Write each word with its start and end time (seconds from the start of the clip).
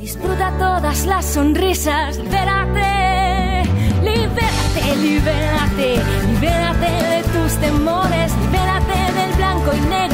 Disfruta 0.00 0.52
todas 0.58 1.06
las 1.06 1.24
sonrisas, 1.24 2.18
libérate, 2.18 3.64
libérate, 4.02 4.96
libérate, 5.02 5.96
libérate 6.28 6.86
de 6.86 7.22
tus 7.32 7.56
temores, 7.56 8.32
libérate 8.42 9.12
del 9.18 9.32
blanco 9.36 9.72
y 9.74 9.80
negro, 9.88 10.07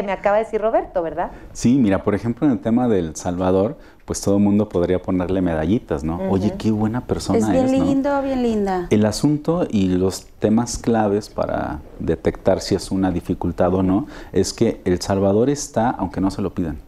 que 0.00 0.06
me 0.06 0.12
acaba 0.12 0.38
de 0.38 0.44
decir 0.44 0.60
Roberto, 0.60 1.02
¿verdad? 1.02 1.30
Sí, 1.52 1.78
mira, 1.78 2.02
por 2.02 2.14
ejemplo, 2.14 2.46
en 2.46 2.54
el 2.54 2.60
tema 2.60 2.88
del 2.88 3.16
Salvador, 3.16 3.76
pues 4.06 4.20
todo 4.22 4.36
el 4.36 4.42
mundo 4.42 4.68
podría 4.68 5.02
ponerle 5.02 5.42
medallitas, 5.42 6.02
¿no? 6.02 6.18
Oye, 6.30 6.54
qué 6.58 6.70
buena 6.70 7.02
persona 7.02 7.38
es. 7.38 7.44
Es 7.44 7.70
bien 7.70 7.86
lindo, 7.86 8.22
bien 8.22 8.42
linda. 8.42 8.86
El 8.90 9.04
asunto 9.04 9.66
y 9.70 9.88
los 9.88 10.26
temas 10.38 10.78
claves 10.78 11.28
para 11.28 11.80
detectar 11.98 12.60
si 12.60 12.74
es 12.74 12.90
una 12.90 13.10
dificultad 13.10 13.74
o 13.74 13.82
no 13.82 14.06
es 14.32 14.54
que 14.54 14.80
El 14.84 15.00
Salvador 15.02 15.50
está, 15.50 15.90
aunque 15.90 16.20
no 16.20 16.30
se 16.30 16.40
lo 16.40 16.54
pidan. 16.54 16.78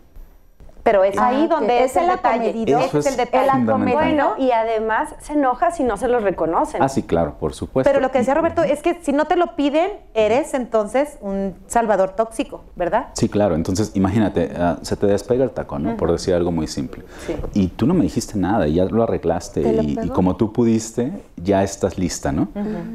Pero 0.83 1.05
es 1.05 1.17
ahí 1.19 1.47
donde 1.47 1.85
es, 1.85 1.97
el 1.97 2.09
detalle. 2.09 2.51
es, 2.51 3.07
el 3.07 3.17
detalle. 3.17 3.65
Bueno, 3.93 4.34
y 4.39 4.51
además 4.51 5.15
se 5.20 5.34
enoja 5.34 5.70
si 5.70 5.84
no 5.84 5.97
se 5.97 6.09
lo 6.09 6.19
reconocen. 6.19 6.83
Ah, 6.83 6.89
sí, 6.89 7.03
claro, 7.03 7.37
por 7.39 7.55
supuesto. 7.55 7.89
Pero 7.89 8.01
lo 8.01 8.11
que 8.11 8.19
decía 8.19 8.34
Roberto 8.34 8.62
es 8.62 8.83
que 8.83 8.98
si 9.03 9.12
no 9.12 9.27
te 9.27 9.37
lo 9.37 9.55
piden, 9.55 9.91
eres 10.15 10.55
entonces 10.55 11.19
un 11.21 11.55
salvador 11.67 12.11
tóxico, 12.11 12.65
¿verdad? 12.75 13.09
Sí, 13.12 13.29
claro. 13.29 13.55
Entonces, 13.55 13.93
imagínate, 13.95 14.53
ah, 14.56 14.79
se 14.83 14.97
te 14.97 15.06
despega 15.06 15.45
el 15.45 15.51
tacón, 15.51 15.84
¿no? 15.84 15.97
Por 15.97 16.11
decir 16.11 16.34
algo 16.34 16.51
muy 16.51 16.67
simple. 16.67 17.05
Sí. 17.27 17.37
Y 17.55 17.69
tú 17.69 17.87
no 17.87 17.95
me 17.95 18.03
dijiste 18.03 18.39
nada, 18.39 18.67
y 18.67 18.75
ya 18.75 18.84
lo 18.84 19.03
arreglaste. 19.05 19.61
Y, 19.61 19.99
y, 20.03 20.09
como 20.09 20.37
tú 20.37 20.53
pudiste, 20.53 21.12
ya 21.43 21.62
estás 21.62 21.98
lista, 21.98 22.33
¿no? 22.33 22.48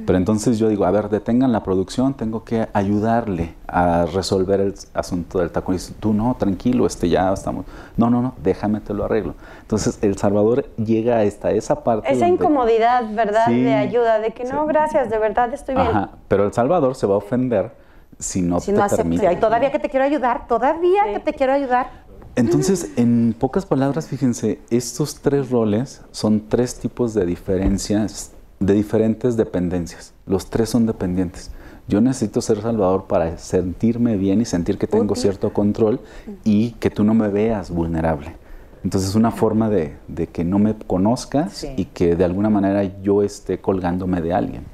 Pero 0.05 0.17
entonces 0.17 0.57
yo 0.57 0.69
digo, 0.69 0.85
a 0.85 0.91
ver, 0.91 1.09
detengan 1.09 1.51
la 1.51 1.63
producción, 1.63 2.13
tengo 2.13 2.43
que 2.43 2.67
ayudarle 2.73 3.55
a 3.67 4.05
resolver 4.05 4.61
el 4.61 4.75
asunto 4.93 5.39
del 5.39 5.51
tacón. 5.51 5.75
Y 5.75 5.77
dices, 5.77 5.95
tú 5.99 6.13
no, 6.13 6.35
tranquilo, 6.37 6.85
este 6.85 7.09
ya 7.09 7.33
estamos 7.33 7.65
no, 7.95 8.09
no, 8.09 8.21
no, 8.21 8.35
déjame 8.43 8.79
te 8.79 8.93
lo 8.93 9.05
arreglo. 9.05 9.35
Entonces, 9.61 9.99
El 10.01 10.17
Salvador 10.17 10.65
llega 10.77 11.21
hasta 11.21 11.51
esa 11.51 11.83
parte. 11.83 12.11
Esa 12.11 12.27
incomodidad, 12.27 13.03
¿verdad? 13.13 13.47
De 13.47 13.73
ayuda, 13.73 14.19
de 14.19 14.31
que 14.31 14.45
no, 14.45 14.65
gracias, 14.65 15.09
de 15.09 15.17
verdad 15.17 15.53
estoy 15.53 15.75
bien. 15.75 15.87
Ajá, 15.87 16.11
pero 16.27 16.45
El 16.45 16.53
Salvador 16.53 16.95
se 16.95 17.07
va 17.07 17.15
a 17.15 17.17
ofender 17.17 17.71
si 18.19 18.41
no 18.41 18.59
te 18.59 18.73
permite. 18.73 19.31
Y 19.31 19.35
todavía 19.37 19.71
que 19.71 19.79
te 19.79 19.89
quiero 19.89 20.05
ayudar, 20.05 20.47
todavía 20.47 21.13
que 21.13 21.19
te 21.19 21.33
quiero 21.33 21.53
ayudar. 21.53 22.07
Entonces, 22.35 22.91
en 22.97 23.35
pocas 23.37 23.65
palabras, 23.65 24.07
fíjense, 24.07 24.59
estos 24.69 25.21
tres 25.21 25.49
roles 25.49 26.03
son 26.11 26.47
tres 26.47 26.75
tipos 26.75 27.15
de 27.15 27.25
diferencias, 27.25 28.31
de 28.59 28.73
diferentes 28.73 29.37
dependencias. 29.37 30.13
Los 30.25 30.49
tres 30.49 30.69
son 30.69 30.85
dependientes. 30.85 31.51
Yo 31.87 32.01
necesito 32.01 32.41
ser 32.41 32.61
Salvador 32.61 33.05
para 33.05 33.37
sentirme 33.37 34.17
bien 34.17 34.41
y 34.41 34.45
sentir 34.45 34.77
que 34.77 34.87
tengo 34.87 35.15
cierto 35.15 35.53
control 35.53 36.01
y 36.43 36.71
que 36.71 36.89
tú 36.89 37.03
no 37.03 37.13
me 37.13 37.29
veas 37.29 37.71
vulnerable. 37.71 38.35
Entonces 38.83 39.09
es 39.09 39.15
una 39.15 39.31
forma 39.31 39.69
de, 39.69 39.95
que 40.31 40.43
no 40.43 40.59
me 40.59 40.75
conozcas 40.75 41.65
y 41.75 41.85
que 41.85 42.15
de 42.15 42.25
alguna 42.25 42.49
manera 42.49 42.83
yo 43.01 43.23
esté 43.23 43.59
colgándome 43.59 44.21
de 44.21 44.33
alguien. 44.33 44.65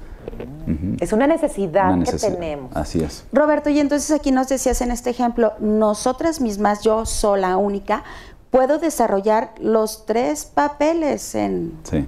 Es 1.00 1.14
una 1.14 1.28
necesidad, 1.28 2.04
que 2.04 2.18
tenemos. 2.18 2.76
Así 2.76 3.04
es. 3.04 3.26
Roberto, 3.32 3.70
y 3.70 3.80
entonces 3.80 4.12
aquí 4.12 4.32
nos 4.32 4.48
decías 4.50 4.82
en 4.82 4.92
este 4.92 5.10
ejemplo, 5.10 5.54
nosotras 5.60 6.42
mismas, 6.42 6.82
yo 6.82 7.06
sola, 7.06 7.58
única, 7.58 8.04
puedo 8.50 8.80
desarrollar 8.80 9.54
los 9.60 10.06
tres 10.06 10.46
papeles 10.46 11.36
en... 11.36 11.74
Sí. 11.84 12.08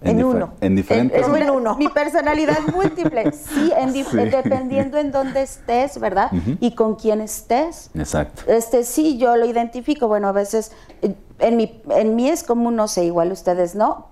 En, 0.00 0.24
uno. 0.24 0.52
En 0.60 0.76
diferentes. 0.76 1.26
En, 1.26 1.50
uno. 1.50 1.76
Mi 1.76 1.88
personalidad 1.88 2.60
múltiple. 2.72 3.32
Sí, 3.32 3.72
en 3.76 3.92
dependiendo 4.30 4.98
en 4.98 5.10
dónde 5.10 5.42
estés, 5.42 5.98
¿verdad? 5.98 6.30
Y 6.60 6.74
con 6.74 6.94
quién 6.94 7.20
estés. 7.20 7.90
Exacto. 7.94 8.42
Este, 8.46 8.84
sí, 8.84 9.18
yo 9.18 9.36
lo 9.36 9.46
identifico. 9.46 10.06
Bueno, 10.06 10.28
a 10.28 10.32
veces 10.32 10.72
eh, 11.02 11.14
en 11.40 11.56
mi, 11.56 11.82
en 11.90 12.14
mí 12.14 12.28
es 12.28 12.44
como, 12.44 12.70
no 12.70 12.86
sé, 12.86 13.04
igual 13.04 13.32
ustedes, 13.32 13.74
¿no? 13.74 14.08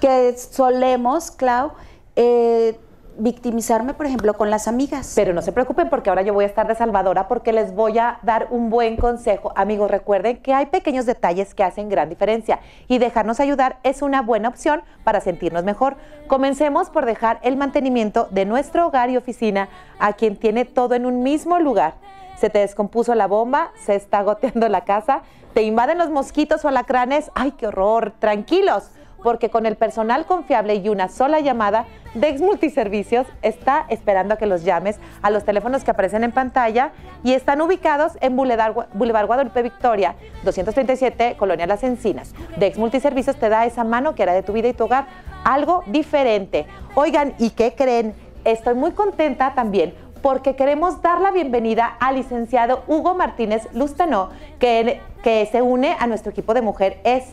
Que 0.00 0.36
solemos, 0.36 1.30
Clau, 1.30 1.72
eh, 2.16 2.78
victimizarme, 3.18 3.94
por 3.94 4.06
ejemplo, 4.06 4.34
con 4.34 4.50
las 4.50 4.68
amigas. 4.68 5.12
Pero 5.14 5.32
no 5.32 5.42
se 5.42 5.52
preocupen 5.52 5.88
porque 5.88 6.10
ahora 6.10 6.22
yo 6.22 6.34
voy 6.34 6.44
a 6.44 6.48
estar 6.48 6.66
de 6.66 6.74
salvadora 6.74 7.28
porque 7.28 7.52
les 7.52 7.74
voy 7.74 7.98
a 7.98 8.18
dar 8.22 8.48
un 8.50 8.70
buen 8.70 8.96
consejo. 8.96 9.52
Amigos, 9.56 9.90
recuerden 9.90 10.38
que 10.38 10.54
hay 10.54 10.66
pequeños 10.66 11.06
detalles 11.06 11.54
que 11.54 11.64
hacen 11.64 11.88
gran 11.88 12.08
diferencia 12.08 12.60
y 12.88 12.98
dejarnos 12.98 13.40
ayudar 13.40 13.78
es 13.82 14.02
una 14.02 14.22
buena 14.22 14.48
opción 14.48 14.82
para 15.04 15.20
sentirnos 15.20 15.64
mejor. 15.64 15.96
Comencemos 16.26 16.90
por 16.90 17.06
dejar 17.06 17.38
el 17.42 17.56
mantenimiento 17.56 18.28
de 18.30 18.44
nuestro 18.44 18.86
hogar 18.86 19.10
y 19.10 19.16
oficina 19.16 19.68
a 19.98 20.14
quien 20.14 20.36
tiene 20.36 20.64
todo 20.64 20.94
en 20.94 21.06
un 21.06 21.22
mismo 21.22 21.58
lugar. 21.58 21.94
Se 22.36 22.50
te 22.50 22.60
descompuso 22.60 23.14
la 23.14 23.26
bomba, 23.26 23.70
se 23.84 23.94
está 23.94 24.22
goteando 24.22 24.68
la 24.68 24.84
casa, 24.84 25.22
te 25.54 25.62
invaden 25.62 25.98
los 25.98 26.10
mosquitos 26.10 26.64
o 26.64 26.68
alacranes. 26.68 27.30
¡Ay, 27.34 27.52
qué 27.52 27.66
horror! 27.66 28.12
Tranquilos 28.18 28.90
porque 29.22 29.50
con 29.50 29.66
el 29.66 29.76
personal 29.76 30.26
confiable 30.26 30.76
y 30.76 30.88
una 30.88 31.08
sola 31.08 31.40
llamada, 31.40 31.86
Dex 32.14 32.40
Multiservicios 32.40 33.26
está 33.40 33.86
esperando 33.88 34.34
a 34.34 34.36
que 34.36 34.46
los 34.46 34.64
llames 34.64 34.98
a 35.22 35.30
los 35.30 35.44
teléfonos 35.44 35.84
que 35.84 35.90
aparecen 35.90 36.24
en 36.24 36.32
pantalla 36.32 36.92
y 37.24 37.32
están 37.32 37.60
ubicados 37.60 38.12
en 38.20 38.36
Boulevard, 38.36 39.26
Guadalupe 39.26 39.62
Victoria, 39.62 40.16
237, 40.44 41.36
Colonia 41.38 41.66
Las 41.66 41.82
Encinas. 41.82 42.34
Dex 42.56 42.78
Multiservicios 42.78 43.36
te 43.36 43.48
da 43.48 43.64
esa 43.64 43.84
mano 43.84 44.14
que 44.14 44.24
hará 44.24 44.34
de 44.34 44.42
tu 44.42 44.52
vida 44.52 44.68
y 44.68 44.74
tu 44.74 44.84
hogar 44.84 45.06
algo 45.44 45.82
diferente. 45.86 46.66
Oigan, 46.94 47.34
¿y 47.38 47.50
qué 47.50 47.74
creen? 47.74 48.14
Estoy 48.44 48.74
muy 48.74 48.92
contenta 48.92 49.54
también 49.54 49.94
porque 50.22 50.54
queremos 50.54 51.02
dar 51.02 51.20
la 51.20 51.32
bienvenida 51.32 51.96
al 52.00 52.14
licenciado 52.14 52.84
Hugo 52.86 53.14
Martínez 53.14 53.68
Lustano, 53.74 54.30
que, 54.58 55.00
que 55.22 55.46
se 55.50 55.62
une 55.62 55.96
a 55.98 56.06
nuestro 56.06 56.30
equipo 56.30 56.54
de 56.54 56.62
Mujer 56.62 57.00
Es 57.02 57.24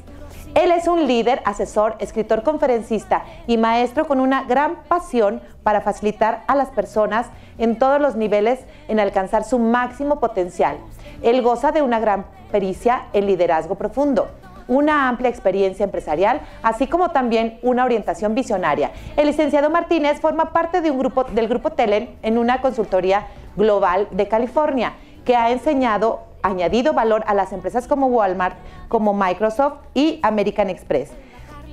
él 0.55 0.71
es 0.71 0.87
un 0.87 1.07
líder, 1.07 1.41
asesor, 1.45 1.95
escritor, 1.99 2.43
conferencista 2.43 3.23
y 3.47 3.57
maestro 3.57 4.07
con 4.07 4.19
una 4.19 4.43
gran 4.43 4.83
pasión 4.87 5.41
para 5.63 5.81
facilitar 5.81 6.43
a 6.47 6.55
las 6.55 6.69
personas 6.69 7.27
en 7.57 7.77
todos 7.77 8.01
los 8.01 8.15
niveles 8.15 8.59
en 8.87 8.99
alcanzar 8.99 9.43
su 9.43 9.59
máximo 9.59 10.19
potencial. 10.19 10.77
Él 11.21 11.41
goza 11.41 11.71
de 11.71 11.81
una 11.81 11.99
gran 11.99 12.25
pericia 12.51 13.07
en 13.13 13.27
liderazgo 13.27 13.75
profundo 13.75 14.27
una 14.67 15.09
amplia 15.09 15.31
experiencia 15.31 15.83
empresarial, 15.83 16.41
así 16.61 16.85
como 16.85 17.09
también 17.09 17.57
una 17.63 17.83
orientación 17.83 18.35
visionaria. 18.35 18.91
El 19.17 19.25
licenciado 19.25 19.71
Martínez 19.71 20.21
forma 20.21 20.53
parte 20.53 20.81
de 20.81 20.91
un 20.91 20.99
grupo, 20.99 21.23
del 21.23 21.47
grupo 21.47 21.71
Telen 21.71 22.15
en 22.21 22.37
una 22.37 22.61
consultoría 22.61 23.25
global 23.57 24.07
de 24.11 24.27
California 24.27 24.93
que 25.25 25.35
ha 25.35 25.49
enseñado 25.49 26.28
añadido 26.41 26.93
valor 26.93 27.23
a 27.27 27.33
las 27.33 27.53
empresas 27.53 27.87
como 27.87 28.07
Walmart, 28.07 28.57
como 28.87 29.13
Microsoft 29.13 29.79
y 29.93 30.19
American 30.23 30.69
Express, 30.69 31.11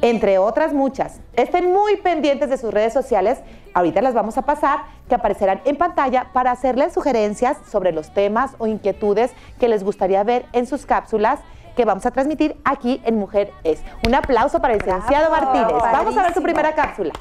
entre 0.03 0.39
otras 0.39 0.73
muchas. 0.73 1.21
Estén 1.35 1.73
muy 1.73 1.97
pendientes 1.97 2.51
de 2.51 2.59
sus 2.59 2.73
redes 2.73 2.93
sociales, 2.93 3.41
ahorita 3.75 4.03
las 4.03 4.15
vamos 4.15 4.39
a 4.39 4.43
pasar, 4.43 4.81
que 5.09 5.15
aparecerán 5.15 5.61
en 5.65 5.77
pantalla 5.77 6.29
para 6.33 6.51
hacerles 6.51 6.93
sugerencias 6.93 7.57
sobre 7.71 7.93
los 7.93 8.13
temas 8.13 8.53
o 8.59 8.67
inquietudes 8.67 9.33
que 9.59 9.69
les 9.69 9.85
gustaría 9.85 10.23
ver 10.25 10.47
en 10.53 10.67
sus 10.67 10.87
cápsulas 10.87 11.41
que 11.77 11.85
vamos 11.85 12.07
a 12.07 12.11
transmitir 12.11 12.57
aquí 12.65 13.01
en 13.05 13.19
Mujer 13.19 13.53
Es. 13.63 13.83
Un 14.07 14.15
aplauso 14.15 14.61
para 14.61 14.75
el 14.75 14.81
licenciado 14.81 15.31
Martínez. 15.31 15.83
Vamos 15.93 16.17
a 16.17 16.23
ver 16.23 16.35
su 16.35 16.43
primera 16.43 16.75
cápsula. 16.75 17.13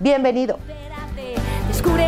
Bienvenido. 0.00 0.58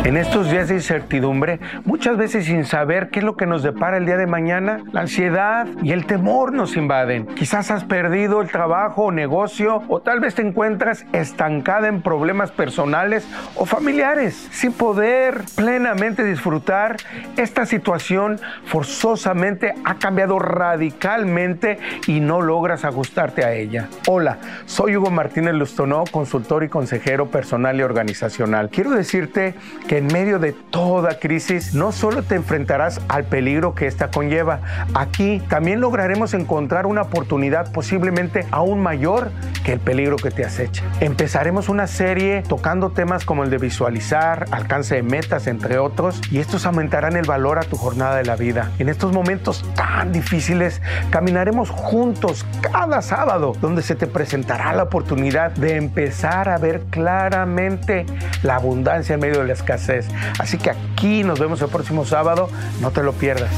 En 0.03 0.17
estos 0.17 0.49
días 0.49 0.67
de 0.67 0.75
incertidumbre, 0.75 1.59
muchas 1.85 2.17
veces 2.17 2.45
sin 2.45 2.65
saber 2.65 3.09
qué 3.09 3.19
es 3.19 3.25
lo 3.25 3.37
que 3.37 3.45
nos 3.45 3.63
depara 3.63 3.97
el 3.97 4.05
día 4.05 4.17
de 4.17 4.27
mañana, 4.27 4.83
la 4.91 5.01
ansiedad 5.01 5.67
y 5.81 5.91
el 5.91 6.05
temor 6.05 6.51
nos 6.51 6.75
invaden. 6.75 7.27
Quizás 7.27 7.71
has 7.71 7.83
perdido 7.83 8.41
el 8.41 8.49
trabajo 8.49 9.03
o 9.03 9.11
negocio 9.11 9.83
o 9.87 10.01
tal 10.01 10.19
vez 10.19 10.35
te 10.35 10.41
encuentras 10.41 11.05
estancada 11.13 11.87
en 11.87 12.01
problemas 12.01 12.51
personales 12.51 13.25
o 13.55 13.65
familiares. 13.65 14.49
Sin 14.51 14.73
poder 14.73 15.41
plenamente 15.55 16.23
disfrutar, 16.23 16.97
esta 17.37 17.65
situación 17.65 18.39
forzosamente 18.65 19.73
ha 19.85 19.95
cambiado 19.95 20.39
radicalmente 20.39 21.77
y 22.07 22.19
no 22.19 22.41
logras 22.41 22.83
ajustarte 22.83 23.45
a 23.45 23.53
ella. 23.53 23.87
Hola, 24.07 24.39
soy 24.65 24.97
Hugo 24.97 25.11
Martínez 25.11 25.53
Lustonó, 25.53 26.03
consultor 26.11 26.63
y 26.63 26.69
consejero 26.69 27.29
personal 27.29 27.79
y 27.79 27.83
organizacional. 27.83 28.69
Quiero 28.69 28.89
decirte 28.89 29.53
que 29.87 29.97
en 29.97 30.07
medio 30.07 30.39
de 30.39 30.53
toda 30.53 31.19
crisis 31.19 31.73
no 31.73 31.91
solo 31.91 32.23
te 32.23 32.35
enfrentarás 32.35 33.01
al 33.07 33.25
peligro 33.25 33.75
que 33.75 33.87
esta 33.87 34.09
conlleva, 34.09 34.61
aquí 34.93 35.41
también 35.49 35.81
lograremos 35.81 36.33
encontrar 36.33 36.85
una 36.85 37.03
oportunidad 37.03 37.71
posiblemente 37.71 38.45
aún 38.51 38.81
mayor 38.81 39.31
que 39.63 39.73
el 39.73 39.79
peligro 39.79 40.15
que 40.17 40.31
te 40.31 40.45
acecha. 40.45 40.83
Empezaremos 40.99 41.69
una 41.69 41.87
serie 41.87 42.43
tocando 42.47 42.91
temas 42.91 43.25
como 43.25 43.43
el 43.43 43.49
de 43.49 43.57
visualizar, 43.57 44.45
alcance 44.51 44.95
de 44.95 45.03
metas, 45.03 45.47
entre 45.47 45.77
otros, 45.77 46.21
y 46.31 46.39
estos 46.39 46.65
aumentarán 46.65 47.15
el 47.15 47.25
valor 47.25 47.59
a 47.59 47.63
tu 47.63 47.77
jornada 47.77 48.15
de 48.15 48.25
la 48.25 48.35
vida. 48.35 48.71
En 48.79 48.89
estos 48.89 49.11
momentos 49.13 49.65
tan 49.75 50.11
difíciles, 50.11 50.81
caminaremos 51.09 51.69
juntos 51.69 52.45
cada 52.61 53.01
sábado, 53.01 53.53
donde 53.61 53.81
se 53.81 53.95
te 53.95 54.07
presentará 54.07 54.73
la 54.73 54.83
oportunidad 54.83 55.51
de 55.51 55.75
empezar 55.75 56.49
a 56.49 56.57
ver 56.57 56.83
claramente 56.89 58.05
la 58.43 58.55
abundancia 58.55 59.15
en 59.15 59.19
medio 59.19 59.39
de 59.39 59.47
la 59.51 59.53
escasez. 59.53 60.07
Así 60.39 60.57
que 60.57 60.69
aquí 60.69 61.23
nos 61.23 61.39
vemos 61.39 61.61
el 61.61 61.67
próximo 61.67 62.05
sábado, 62.05 62.49
no 62.79 62.91
te 62.91 63.03
lo 63.03 63.13
pierdas. 63.13 63.51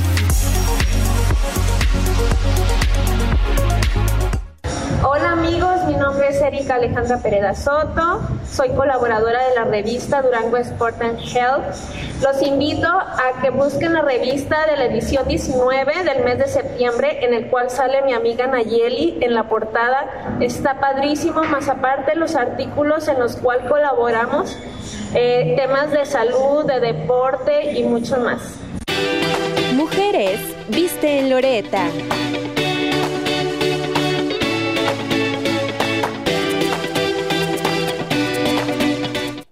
Hola 5.06 5.34
amigos, 5.34 5.84
mi 5.86 5.96
nombre 5.96 6.30
es 6.30 6.42
Erika 6.42 6.76
Alejandra 6.76 7.18
Pereda 7.18 7.54
Soto, 7.54 8.22
soy 8.50 8.70
colaboradora 8.70 9.50
de 9.50 9.56
la 9.56 9.66
revista 9.66 10.22
Durango 10.22 10.58
Sport 10.58 11.02
and 11.02 11.20
Health. 11.20 11.76
Los 12.22 12.42
invito 12.42 12.88
a 12.88 13.42
que 13.42 13.50
busquen 13.50 13.94
la 13.94 14.02
revista 14.02 14.66
de 14.66 14.78
la 14.78 14.86
edición 14.86 15.28
19 15.28 16.04
del 16.06 16.24
mes 16.24 16.38
de 16.38 16.48
septiembre 16.48 17.26
en 17.26 17.34
el 17.34 17.48
cual 17.50 17.70
sale 17.70 18.02
mi 18.04 18.14
amiga 18.14 18.48
Nayeli 18.48 19.18
en 19.20 19.34
la 19.34 19.50
portada. 19.50 20.38
Está 20.40 20.80
padrísimo, 20.80 21.44
más 21.44 21.68
aparte 21.68 22.16
los 22.16 22.36
artículos 22.36 23.10
en 23.10 23.20
los 23.20 23.36
cuales 23.36 23.68
colaboramos, 23.70 24.58
eh, 25.16 25.54
temas 25.56 25.92
de 25.92 26.06
salud, 26.06 26.66
de 26.66 26.80
deporte 26.80 27.74
y 27.74 27.84
mucho 27.84 28.18
más. 28.18 28.42
Mujeres, 29.76 30.40
viste 30.70 31.20
en 31.20 31.30
Loreta. 31.30 31.88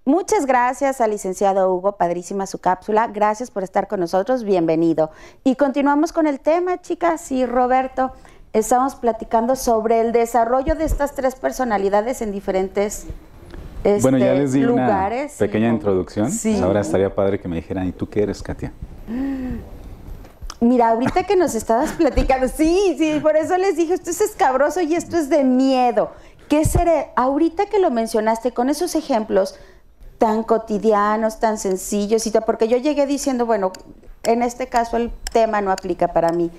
Muchas 0.06 0.46
gracias 0.46 1.00
al 1.00 1.12
licenciado 1.12 1.74
Hugo, 1.74 1.94
padrísima 1.94 2.48
su 2.48 2.60
cápsula. 2.60 3.08
Gracias 3.08 3.52
por 3.52 3.64
estar 3.64 3.88
con 3.88 4.00
nosotros, 4.00 4.44
bienvenido. 4.44 5.12
Y 5.44 5.56
continuamos 5.56 6.12
con 6.12 6.26
el 6.26 6.40
tema, 6.40 6.82
chicas. 6.82 7.32
Y 7.32 7.46
Roberto, 7.46 8.12
estamos 8.54 8.96
platicando 8.96 9.56
sobre 9.56 10.02
el 10.02 10.12
desarrollo 10.12 10.76
de 10.76 10.86
estas 10.86 11.14
tres 11.14 11.36
personalidades 11.36 12.22
en 12.22 12.32
diferentes 12.32 13.06
este, 13.84 14.02
bueno, 14.02 14.18
ya 14.18 14.34
les 14.34 14.54
di 14.54 14.62
lugares. 14.62 15.34
una 15.40 15.48
pequeña 15.48 15.70
introducción. 15.70 16.32
Sí. 16.32 16.52
Pues 16.52 16.62
ahora 16.62 16.82
estaría 16.82 17.14
padre 17.14 17.40
que 17.40 17.48
me 17.48 17.56
dijeran, 17.56 17.88
¿y 17.88 17.92
tú 17.92 18.08
qué 18.10 18.24
eres, 18.24 18.42
Katia? 18.42 18.72
Mira, 20.60 20.90
ahorita 20.90 21.24
que 21.24 21.36
nos 21.36 21.56
estabas 21.56 21.92
platicando, 21.94 22.48
sí, 22.48 22.96
sí, 22.98 23.20
por 23.20 23.36
eso 23.36 23.58
les 23.58 23.76
dije, 23.76 23.96
esto 23.96 24.12
es 24.12 24.22
escabroso 24.22 24.82
y 24.82 24.96
esto 24.96 25.18
es 25.18 25.30
de 25.30 25.44
miedo. 25.44 26.12
¿Qué 26.48 26.66
seré? 26.66 27.08
Ahorita 27.16 27.66
que 27.66 27.80
lo 27.80 27.90
mencionaste 27.90 28.52
con 28.52 28.70
esos 28.70 28.94
ejemplos 28.96 29.56
tan 30.18 30.44
cotidianos, 30.44 31.40
tan 31.40 31.58
sencillos, 31.58 32.28
y 32.28 32.32
porque 32.46 32.68
yo 32.68 32.78
llegué 32.78 33.08
diciendo, 33.08 33.48
bueno, 33.48 33.72
en 34.24 34.44
este 34.44 34.68
caso 34.68 34.98
el 34.98 35.12
tema 35.32 35.62
no 35.62 35.72
aplica 35.72 36.10
para 36.10 36.32
mí. 36.32 36.52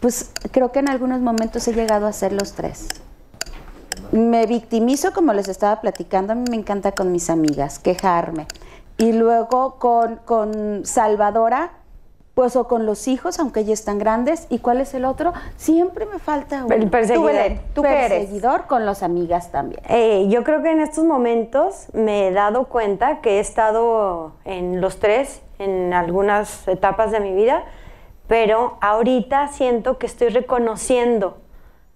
Pues 0.00 0.30
creo 0.50 0.72
que 0.72 0.80
en 0.80 0.90
algunos 0.90 1.20
momentos 1.20 1.66
he 1.68 1.72
llegado 1.72 2.06
a 2.06 2.12
ser 2.12 2.32
los 2.32 2.52
tres. 2.52 2.88
Me 4.12 4.46
victimizo, 4.46 5.12
como 5.12 5.32
les 5.32 5.48
estaba 5.48 5.80
platicando, 5.80 6.32
a 6.32 6.36
mí 6.36 6.44
me 6.50 6.56
encanta 6.56 6.92
con 6.92 7.12
mis 7.12 7.30
amigas, 7.30 7.78
quejarme. 7.78 8.46
Y 8.98 9.12
luego 9.12 9.76
con, 9.78 10.16
con 10.24 10.86
Salvadora, 10.86 11.72
pues 12.36 12.54
o 12.54 12.68
con 12.68 12.84
los 12.84 13.08
hijos, 13.08 13.38
aunque 13.38 13.64
ya 13.64 13.72
están 13.72 13.98
grandes. 13.98 14.46
¿Y 14.50 14.58
cuál 14.58 14.82
es 14.82 14.92
el 14.92 15.06
otro? 15.06 15.32
Siempre 15.56 16.04
me 16.04 16.18
falta 16.18 16.66
uno. 16.66 16.74
El 16.74 16.90
perseguidor. 16.90 17.30
Tú, 17.30 17.34
Belén, 17.34 17.60
¿Tú 17.74 17.82
qué 17.82 17.88
eres? 17.88 18.18
Perseguidor 18.18 18.66
con 18.66 18.84
las 18.84 19.02
amigas 19.02 19.50
también. 19.50 19.80
Eh, 19.88 20.26
yo 20.28 20.44
creo 20.44 20.62
que 20.62 20.70
en 20.70 20.80
estos 20.80 21.04
momentos 21.04 21.86
me 21.94 22.28
he 22.28 22.32
dado 22.32 22.66
cuenta 22.66 23.22
que 23.22 23.38
he 23.38 23.40
estado 23.40 24.34
en 24.44 24.82
los 24.82 24.98
tres, 24.98 25.40
en 25.58 25.94
algunas 25.94 26.68
etapas 26.68 27.10
de 27.10 27.20
mi 27.20 27.32
vida, 27.32 27.64
pero 28.26 28.76
ahorita 28.82 29.48
siento 29.48 29.96
que 29.96 30.04
estoy 30.04 30.28
reconociendo 30.28 31.38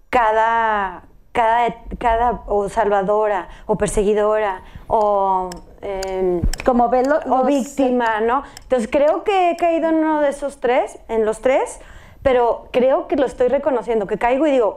cada, 0.09 1.03
cada, 1.33 1.77
cada 1.99 2.43
o 2.47 2.69
salvadora, 2.69 3.49
o 3.67 3.77
perseguidora, 3.77 4.63
o, 4.89 5.49
eh, 5.83 6.41
Como 6.65 6.89
ves 6.89 7.07
lo- 7.07 7.21
o 7.37 7.45
víctima, 7.45 8.21
¿no? 8.21 8.43
Entonces 8.63 8.89
creo 8.91 9.23
que 9.25 9.51
he 9.51 9.57
caído 9.57 9.89
en 9.91 9.97
uno 9.97 10.21
de 10.21 10.29
esos 10.31 10.59
tres, 10.61 10.99
en 11.09 11.25
los 11.25 11.41
tres, 11.41 11.81
pero 12.23 12.67
creo 12.73 13.07
que 13.09 13.17
lo 13.17 13.27
estoy 13.27 13.49
reconociendo, 13.49 14.07
que 14.07 14.19
caigo 14.19 14.47
y 14.47 14.51
digo, 14.51 14.77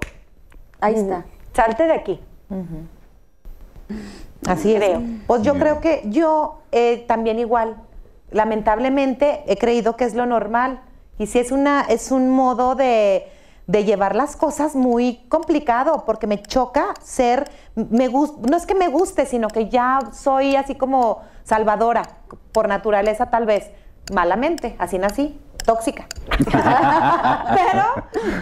Ahí 0.80 0.96
está. 0.96 1.26
salte 1.54 1.84
de 1.88 1.94
aquí. 1.94 2.20
Así 4.48 4.76
Creo. 4.76 5.00
es. 5.00 5.06
Pues 5.28 5.42
yo 5.44 5.54
creo 5.56 5.80
que 5.80 6.02
yo 6.06 6.60
eh, 6.72 7.06
también 7.08 7.40
igual. 7.40 7.78
Lamentablemente 8.32 9.44
he 9.48 9.58
creído 9.58 9.96
que 9.96 10.04
es 10.06 10.16
lo 10.16 10.26
normal. 10.26 10.82
Y 11.18 11.28
sí 11.28 11.40
es 11.40 11.52
una, 11.52 11.82
es 11.82 12.12
un 12.12 12.30
modo 12.30 12.76
de, 12.76 13.28
de 13.68 13.86
llevar 13.86 14.16
las 14.16 14.36
cosas 14.36 14.76
muy 14.76 15.24
complicado, 15.30 16.04
porque 16.06 16.28
me 16.28 16.42
choca 16.42 16.94
ser, 17.02 17.50
me 17.76 18.08
gus- 18.10 18.38
no 18.40 18.58
es 18.58 18.66
que 18.66 18.76
me 18.76 18.90
guste, 18.90 19.26
sino 19.26 19.48
que 19.48 19.70
ya 19.70 20.00
soy 20.12 20.56
así 20.56 20.76
como 20.76 21.22
salvadora, 21.44 22.04
por 22.52 22.68
naturaleza 22.68 23.28
tal 23.30 23.46
vez, 23.46 23.72
malamente, 24.14 24.76
así 24.80 24.98
nací, 24.98 25.40
tóxica. 25.66 26.08
pero, 26.38 27.84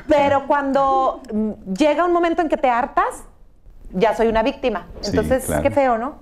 pero 0.07 0.47
cuando 0.47 1.21
mm, 1.31 1.51
llega 1.73 2.05
un 2.05 2.13
momento 2.13 2.41
en 2.41 2.49
que 2.49 2.57
te 2.57 2.69
hartas, 2.69 3.23
ya 3.91 4.15
soy 4.15 4.27
una 4.27 4.41
víctima. 4.41 4.87
Sí, 5.01 5.09
Entonces, 5.11 5.45
claro. 5.45 5.61
qué 5.63 5.71
feo, 5.71 5.97
¿no? 5.97 6.15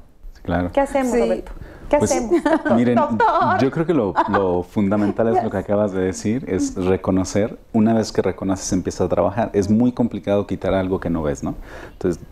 Claro. 0.43 0.71
¿Qué 0.73 0.81
hacemos, 0.81 1.13
Sí. 1.13 1.19
Roberto? 1.21 1.51
¿Qué 1.89 1.97
Pues, 1.97 2.11
hacemos? 2.11 2.41
Miren, 2.75 2.95
Doctor. 2.95 3.59
yo 3.59 3.71
creo 3.71 3.85
que 3.85 3.93
lo, 3.93 4.13
lo 4.29 4.63
fundamental 4.63 5.35
es 5.35 5.43
lo 5.43 5.49
que 5.49 5.57
acabas 5.57 5.91
de 5.91 6.01
decir, 6.01 6.45
es 6.47 6.75
reconocer. 6.75 7.57
Una 7.73 7.93
vez 7.93 8.11
que 8.11 8.21
reconoces, 8.21 8.71
empiezas 8.71 9.01
a 9.01 9.09
trabajar. 9.09 9.49
Es 9.53 9.69
muy 9.69 9.91
complicado 9.91 10.45
quitar 10.47 10.73
algo 10.73 10.99
que 10.99 11.09
no 11.09 11.23
ves, 11.23 11.43
¿no? 11.43 11.55
Entonces, 11.93 12.23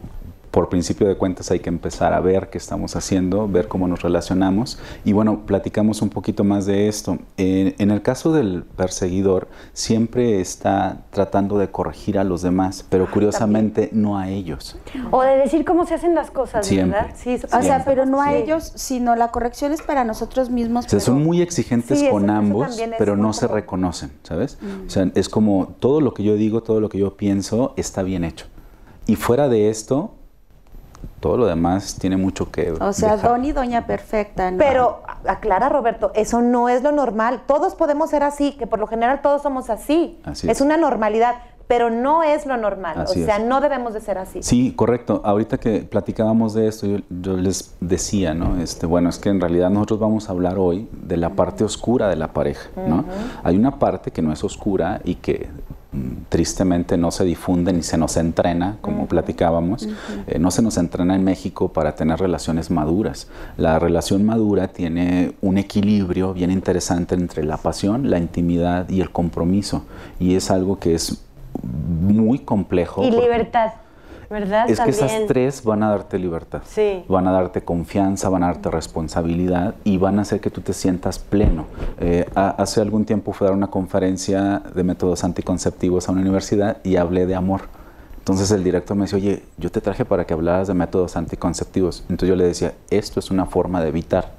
por 0.57 0.69
principio 0.69 1.07
de 1.07 1.15
cuentas 1.15 1.51
hay 1.51 1.59
que 1.59 1.69
empezar 1.69 2.13
a 2.15 2.19
ver 2.19 2.49
qué 2.49 2.57
estamos 2.57 2.95
haciendo, 2.95 3.47
ver 3.47 3.67
cómo 3.67 3.87
nos 3.87 4.01
relacionamos. 4.01 4.79
Y 5.05 5.13
bueno, 5.13 5.45
platicamos 5.45 6.01
un 6.01 6.09
poquito 6.09 6.43
más 6.43 6.65
de 6.65 6.87
esto. 6.87 7.19
En 7.37 7.91
el 7.91 8.01
caso 8.01 8.31
del 8.31 8.63
perseguidor, 8.63 9.49
siempre 9.73 10.41
está 10.41 11.01
tratando 11.11 11.59
de 11.59 11.69
corregir 11.69 12.17
a 12.17 12.23
los 12.23 12.41
demás, 12.41 12.83
pero 12.89 13.05
curiosamente 13.11 13.89
no 13.91 14.17
a 14.17 14.29
ellos. 14.29 14.79
O 15.11 15.21
de 15.21 15.37
decir 15.37 15.63
cómo 15.63 15.85
se 15.85 15.93
hacen 15.93 16.15
las 16.15 16.31
cosas, 16.31 16.65
Siempre. 16.65 17.01
¿verdad? 17.01 17.15
Sí, 17.15 17.33
eso 17.33 17.45
O 17.45 17.49
sea, 17.51 17.61
Siempre. 17.61 17.83
pero 17.85 18.07
no 18.07 18.23
a 18.23 18.29
Sí. 18.31 18.37
ellos, 18.37 18.71
sino 18.73 19.15
la 19.15 19.27
corrección 19.29 19.73
es 19.73 19.83
para 19.83 20.05
nosotros 20.05 20.49
mismos. 20.49 20.87
O 20.87 20.89
sea, 20.89 20.99
son 20.99 21.23
muy 21.23 21.43
exigentes 21.43 21.99
Sí, 21.99 22.09
con 22.09 22.23
eso 22.23 22.33
ambos, 22.33 22.81
pero 22.97 23.15
no 23.15 23.31
se 23.33 23.45
reconocen, 23.47 24.09
¿sabes? 24.23 24.57
O 24.87 24.89
sea, 24.89 25.11
es 25.13 25.29
como 25.29 25.75
todo 25.79 26.01
lo 26.01 26.15
que 26.15 26.23
yo 26.23 26.33
digo, 26.33 26.63
todo 26.63 26.81
lo 26.81 26.89
que 26.89 26.97
yo 26.97 27.15
pienso 27.15 27.75
está 27.77 28.01
bien 28.01 28.23
hecho. 28.23 28.47
Y 29.05 29.17
fuera 29.17 29.49
de 29.49 29.69
esto, 29.69 30.15
todo 31.19 31.37
lo 31.37 31.45
demás 31.47 31.97
tiene 31.99 32.17
mucho 32.17 32.51
que 32.51 32.71
O 32.71 32.93
sea, 32.93 33.15
dejar. 33.15 33.31
Don 33.31 33.45
y 33.45 33.51
Doña 33.51 33.87
Perfecta. 33.87 34.51
¿no? 34.51 34.57
Pero 34.57 35.01
aclara, 35.25 35.69
Roberto, 35.69 36.11
eso 36.13 36.41
no 36.41 36.69
es 36.69 36.83
lo 36.83 36.91
normal. 36.91 37.41
Todos 37.47 37.75
podemos 37.75 38.09
ser 38.09 38.23
así, 38.23 38.53
que 38.53 38.67
por 38.67 38.79
lo 38.79 38.87
general 38.87 39.21
todos 39.21 39.41
somos 39.41 39.69
así. 39.69 40.19
Así 40.23 40.47
es. 40.47 40.57
es. 40.57 40.61
una 40.61 40.77
normalidad, 40.77 41.35
pero 41.67 41.89
no 41.89 42.23
es 42.23 42.45
lo 42.45 42.55
normal. 42.55 43.01
Así 43.01 43.23
o 43.23 43.25
sea, 43.25 43.37
es. 43.37 43.45
no 43.45 43.61
debemos 43.61 43.93
de 43.93 44.01
ser 44.01 44.17
así. 44.17 44.43
Sí, 44.43 44.73
correcto. 44.75 45.21
Ahorita 45.23 45.57
que 45.57 45.79
platicábamos 45.79 46.53
de 46.53 46.67
esto, 46.67 46.85
yo, 46.85 46.97
yo 47.09 47.35
les 47.35 47.75
decía, 47.81 48.33
¿no? 48.33 48.61
Este, 48.61 48.85
bueno, 48.85 49.09
es 49.09 49.17
que 49.17 49.29
en 49.29 49.41
realidad 49.41 49.69
nosotros 49.69 49.99
vamos 49.99 50.29
a 50.29 50.33
hablar 50.33 50.59
hoy 50.59 50.87
de 50.91 51.17
la 51.17 51.31
parte 51.31 51.63
oscura 51.63 52.07
de 52.09 52.15
la 52.15 52.31
pareja, 52.31 52.69
¿no? 52.75 53.05
Hay 53.43 53.57
una 53.57 53.79
parte 53.79 54.11
que 54.11 54.21
no 54.21 54.31
es 54.31 54.43
oscura 54.43 55.01
y 55.03 55.15
que 55.15 55.49
tristemente 56.29 56.97
no 56.97 57.11
se 57.11 57.23
difunde 57.23 57.73
ni 57.73 57.81
se 57.81 57.97
nos 57.97 58.17
entrena, 58.17 58.77
como 58.81 59.07
platicábamos. 59.07 59.87
Eh, 60.27 60.37
no 60.39 60.51
se 60.51 60.61
nos 60.61 60.77
entrena 60.77 61.15
en 61.15 61.23
México 61.23 61.69
para 61.69 61.95
tener 61.95 62.19
relaciones 62.19 62.69
maduras. 62.69 63.27
La 63.57 63.79
relación 63.79 64.25
madura 64.25 64.67
tiene 64.67 65.33
un 65.41 65.57
equilibrio 65.57 66.33
bien 66.33 66.51
interesante 66.51 67.15
entre 67.15 67.43
la 67.43 67.57
pasión, 67.57 68.09
la 68.09 68.17
intimidad 68.17 68.89
y 68.89 69.01
el 69.01 69.11
compromiso. 69.11 69.83
Y 70.19 70.35
es 70.35 70.51
algo 70.51 70.77
que 70.79 70.93
es 70.95 71.23
muy 71.63 72.39
complejo. 72.39 73.03
Y 73.03 73.09
porque- 73.09 73.23
libertad, 73.23 73.71
¿verdad? 74.29 74.69
es 74.69 74.79
que 74.79 74.89
esas 74.89 75.25
tres 75.27 75.63
van 75.63 75.83
a 75.83 75.89
darte 75.89 76.19
libertad. 76.19 76.61
Sí. 76.67 77.03
Van 77.07 77.27
a 77.27 77.31
darte 77.31 77.61
confianza, 77.61 78.29
van 78.29 78.43
a 78.43 78.47
darte 78.47 78.69
responsabilidad 78.69 79.75
y 79.83 79.97
van 79.97 80.19
a 80.19 80.23
hacer 80.23 80.39
que 80.39 80.49
tú 80.49 80.61
te 80.61 80.73
sientas 80.73 81.19
pleno. 81.19 81.65
Eh, 81.99 82.25
hace 82.35 82.81
algún 82.81 83.05
tiempo 83.05 83.33
fui 83.33 83.45
a 83.45 83.49
dar 83.49 83.57
una 83.57 83.67
conferencia 83.67 84.61
de 84.73 84.83
métodos 84.83 85.23
anticonceptivos 85.23 86.07
a 86.07 86.11
una 86.11 86.21
universidad 86.21 86.77
y 86.83 86.97
hablé 86.97 87.25
de 87.25 87.35
amor. 87.35 87.61
Entonces 88.19 88.51
el 88.51 88.63
director 88.63 88.97
me 88.97 89.03
decía, 89.03 89.17
oye, 89.17 89.43
yo 89.57 89.71
te 89.71 89.79
traje 89.79 90.03
para 90.03 90.25
que 90.25 90.33
hablaras 90.33 90.67
de 90.67 90.73
métodos 90.73 91.15
anticonceptivos. 91.15 92.01
Entonces 92.09 92.29
yo 92.29 92.35
le 92.35 92.43
decía, 92.43 92.73
esto 92.89 93.19
es 93.19 93.31
una 93.31 93.45
forma 93.45 93.81
de 93.81 93.87
evitar 93.87 94.35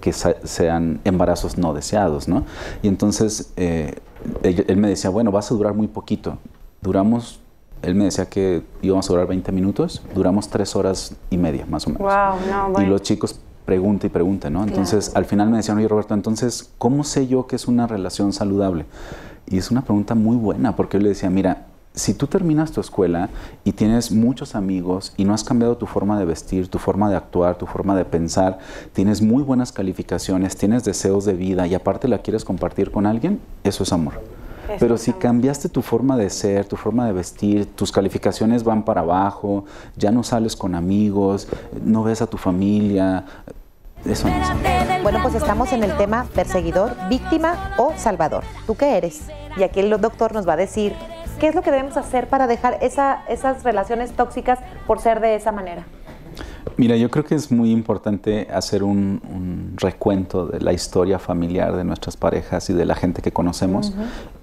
que 0.00 0.14
sean 0.14 1.00
embarazos 1.04 1.58
no 1.58 1.74
deseados, 1.74 2.26
¿no? 2.26 2.46
Y 2.82 2.88
entonces 2.88 3.52
él, 3.56 3.94
él 4.42 4.76
me 4.78 4.88
decía, 4.88 5.10
bueno, 5.10 5.30
vas 5.30 5.52
a 5.52 5.54
durar 5.54 5.74
muy 5.74 5.88
poquito. 5.88 6.38
Duramos 6.80 7.40
él 7.82 7.94
me 7.94 8.04
decía 8.04 8.26
que 8.26 8.62
íbamos 8.82 9.08
a 9.08 9.12
durar 9.12 9.26
20 9.26 9.52
minutos, 9.52 10.02
duramos 10.14 10.48
3 10.48 10.76
horas 10.76 11.16
y 11.30 11.38
media, 11.38 11.66
más 11.68 11.86
o 11.86 11.90
menos. 11.90 12.02
Wow, 12.02 12.72
no, 12.72 12.82
Y 12.82 12.86
los 12.86 13.02
chicos 13.02 13.40
preguntan 13.64 14.08
y 14.08 14.12
preguntan, 14.12 14.52
¿no? 14.52 14.64
Entonces, 14.64 15.12
al 15.14 15.24
final 15.24 15.48
me 15.48 15.58
decían, 15.58 15.78
oye, 15.78 15.88
Roberto, 15.88 16.14
entonces, 16.14 16.70
¿cómo 16.78 17.04
sé 17.04 17.26
yo 17.26 17.46
que 17.46 17.56
es 17.56 17.68
una 17.68 17.86
relación 17.86 18.32
saludable? 18.32 18.84
Y 19.46 19.58
es 19.58 19.70
una 19.70 19.82
pregunta 19.82 20.14
muy 20.14 20.36
buena, 20.36 20.76
porque 20.76 20.98
yo 20.98 21.02
le 21.02 21.10
decía, 21.10 21.30
mira, 21.30 21.66
si 21.94 22.14
tú 22.14 22.26
terminas 22.26 22.70
tu 22.70 22.80
escuela 22.80 23.30
y 23.64 23.72
tienes 23.72 24.12
muchos 24.12 24.54
amigos 24.54 25.12
y 25.16 25.24
no 25.24 25.34
has 25.34 25.42
cambiado 25.42 25.76
tu 25.76 25.86
forma 25.86 26.18
de 26.18 26.24
vestir, 26.24 26.68
tu 26.68 26.78
forma 26.78 27.10
de 27.10 27.16
actuar, 27.16 27.58
tu 27.58 27.66
forma 27.66 27.96
de 27.96 28.04
pensar, 28.04 28.58
tienes 28.92 29.22
muy 29.22 29.42
buenas 29.42 29.72
calificaciones, 29.72 30.56
tienes 30.56 30.84
deseos 30.84 31.24
de 31.24 31.32
vida 31.32 31.66
y 31.66 31.74
aparte 31.74 32.06
la 32.06 32.18
quieres 32.18 32.44
compartir 32.44 32.90
con 32.90 33.06
alguien, 33.06 33.40
eso 33.64 33.82
es 33.82 33.92
amor. 33.92 34.20
Pero 34.78 34.96
si 34.96 35.12
cambiaste 35.12 35.68
tu 35.68 35.82
forma 35.82 36.16
de 36.16 36.30
ser, 36.30 36.64
tu 36.66 36.76
forma 36.76 37.06
de 37.06 37.12
vestir, 37.12 37.66
tus 37.66 37.90
calificaciones 37.90 38.64
van 38.64 38.84
para 38.84 39.00
abajo, 39.00 39.64
ya 39.96 40.10
no 40.10 40.22
sales 40.22 40.56
con 40.56 40.74
amigos, 40.74 41.48
no 41.82 42.02
ves 42.02 42.22
a 42.22 42.26
tu 42.26 42.36
familia, 42.36 43.24
eso 44.04 44.28
no 44.28 44.34
es. 44.34 45.02
Bueno, 45.02 45.18
pues 45.22 45.34
estamos 45.34 45.72
en 45.72 45.82
el 45.82 45.96
tema 45.96 46.26
perseguidor, 46.34 46.94
víctima 47.08 47.74
o 47.78 47.92
salvador. 47.96 48.44
¿Tú 48.66 48.76
qué 48.76 48.96
eres? 48.96 49.22
Y 49.56 49.62
aquí 49.62 49.80
el 49.80 49.90
doctor 50.00 50.32
nos 50.32 50.46
va 50.48 50.54
a 50.54 50.56
decir 50.56 50.94
qué 51.38 51.48
es 51.48 51.54
lo 51.54 51.62
que 51.62 51.70
debemos 51.70 51.96
hacer 51.96 52.28
para 52.28 52.46
dejar 52.46 52.78
esas 52.82 53.64
relaciones 53.64 54.12
tóxicas 54.12 54.58
por 54.86 55.00
ser 55.00 55.20
de 55.20 55.34
esa 55.34 55.52
manera. 55.52 55.86
Mira, 56.76 56.96
yo 56.96 57.10
creo 57.10 57.24
que 57.24 57.34
es 57.34 57.50
muy 57.50 57.70
importante 57.70 58.48
hacer 58.52 58.82
un, 58.82 59.74
recuento 59.76 60.46
de 60.46 60.60
la 60.60 60.72
historia 60.72 61.18
familiar 61.18 61.74
de 61.74 61.84
nuestras 61.84 62.16
parejas 62.16 62.68
y 62.68 62.74
de 62.74 62.84
la 62.84 62.94
gente 62.94 63.22
que 63.22 63.32
conocemos 63.32 63.94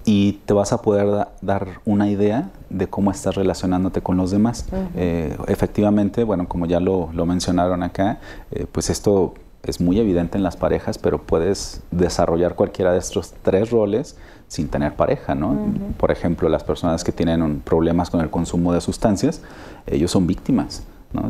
y 0.08 0.40
te 0.46 0.54
vas 0.54 0.72
a 0.72 0.80
poder 0.80 1.28
dar 1.42 1.82
una 1.84 2.08
idea 2.08 2.48
de 2.70 2.86
cómo 2.86 3.10
estás 3.10 3.34
relacionándote 3.34 4.00
con 4.00 4.16
los 4.16 4.30
demás. 4.30 4.64
Eh, 4.96 5.36
efectivamente, 5.48 6.24
bueno, 6.24 6.48
como 6.48 6.64
ya 6.64 6.80
lo, 6.80 7.10
mencionaron 7.26 7.82
acá, 7.82 8.18
eh, 8.50 8.64
pues 8.72 8.88
esto 8.88 9.34
es 9.64 9.82
muy 9.82 10.00
evidente 10.00 10.38
en 10.38 10.44
las 10.44 10.56
parejas, 10.56 10.96
pero 10.96 11.20
puedes 11.20 11.82
desarrollar 11.90 12.54
cualquiera 12.54 12.92
de 12.92 13.00
estos 13.00 13.34
tres 13.42 13.70
roles 13.70 14.16
sin 14.46 14.68
tener 14.68 14.96
pareja, 14.96 15.34
¿no? 15.34 15.54
Por 15.98 16.10
ejemplo, 16.10 16.48
las 16.48 16.64
personas 16.64 17.04
que 17.04 17.12
tienen 17.12 17.60
problemas 17.60 18.08
con 18.08 18.22
el 18.22 18.30
consumo 18.30 18.72
de 18.72 18.80
sustancias, 18.80 19.42
ellos 19.86 20.10
son 20.10 20.26
víctimas. 20.26 20.84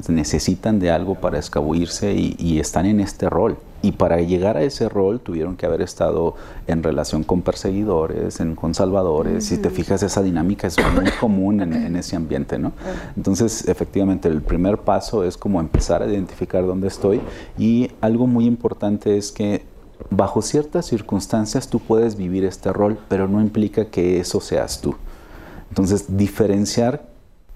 Necesitan 0.06 0.78
de 0.78 0.92
algo 0.92 1.16
para 1.16 1.40
escabuirse 1.40 2.14
y, 2.14 2.61
están 2.61 2.87
en 2.87 3.00
este 3.00 3.28
rol. 3.28 3.58
Y 3.80 3.92
para 3.92 4.20
llegar 4.20 4.56
a 4.56 4.62
ese 4.62 4.88
rol 4.88 5.20
tuvieron 5.20 5.56
que 5.56 5.64
haber 5.64 5.82
estado 5.82 6.35
en 6.66 6.82
relación 6.82 7.23
con 7.23 7.42
perseguidores, 7.42 8.40
en, 8.40 8.56
con 8.56 8.75
salvadores. 8.75 9.44
Si 9.47 9.58
te 9.58 9.70
fijas, 9.70 10.02
esa 10.02 10.23
dinámica 10.23 10.66
es 10.66 10.76
muy 10.94 11.11
común 11.20 11.61
en, 11.61 11.94
ese 11.94 12.16
ambiente, 12.16 12.58
¿no? 12.58 12.73
Entonces, 13.16 13.68
efectivamente, 13.68 14.28
el 14.28 14.42
primer 14.42 14.78
paso 14.78 15.23
es 15.23 15.37
como 15.37 15.61
empezar 15.61 16.02
a 16.02 16.06
identificar 16.06 16.66
dónde 16.66 16.88
estoy. 16.88 17.20
Y 17.56 17.92
algo 18.00 18.26
muy 18.26 18.47
importante 18.47 19.16
es 19.16 19.30
que 19.30 19.64
bajo 20.11 20.42
ciertas 20.42 20.87
circunstancias 20.87 21.68
tú 21.68 21.78
puedes 21.78 22.16
vivir 22.16 22.44
este 22.44 22.73
rol, 22.73 22.99
pero 23.08 23.28
no 23.28 23.40
implica 23.40 23.87
que 23.87 24.18
eso 24.18 24.40
seas 24.40 24.80
tú. 24.80 24.97
Entonces, 25.68 26.16
diferenciar 26.16 27.08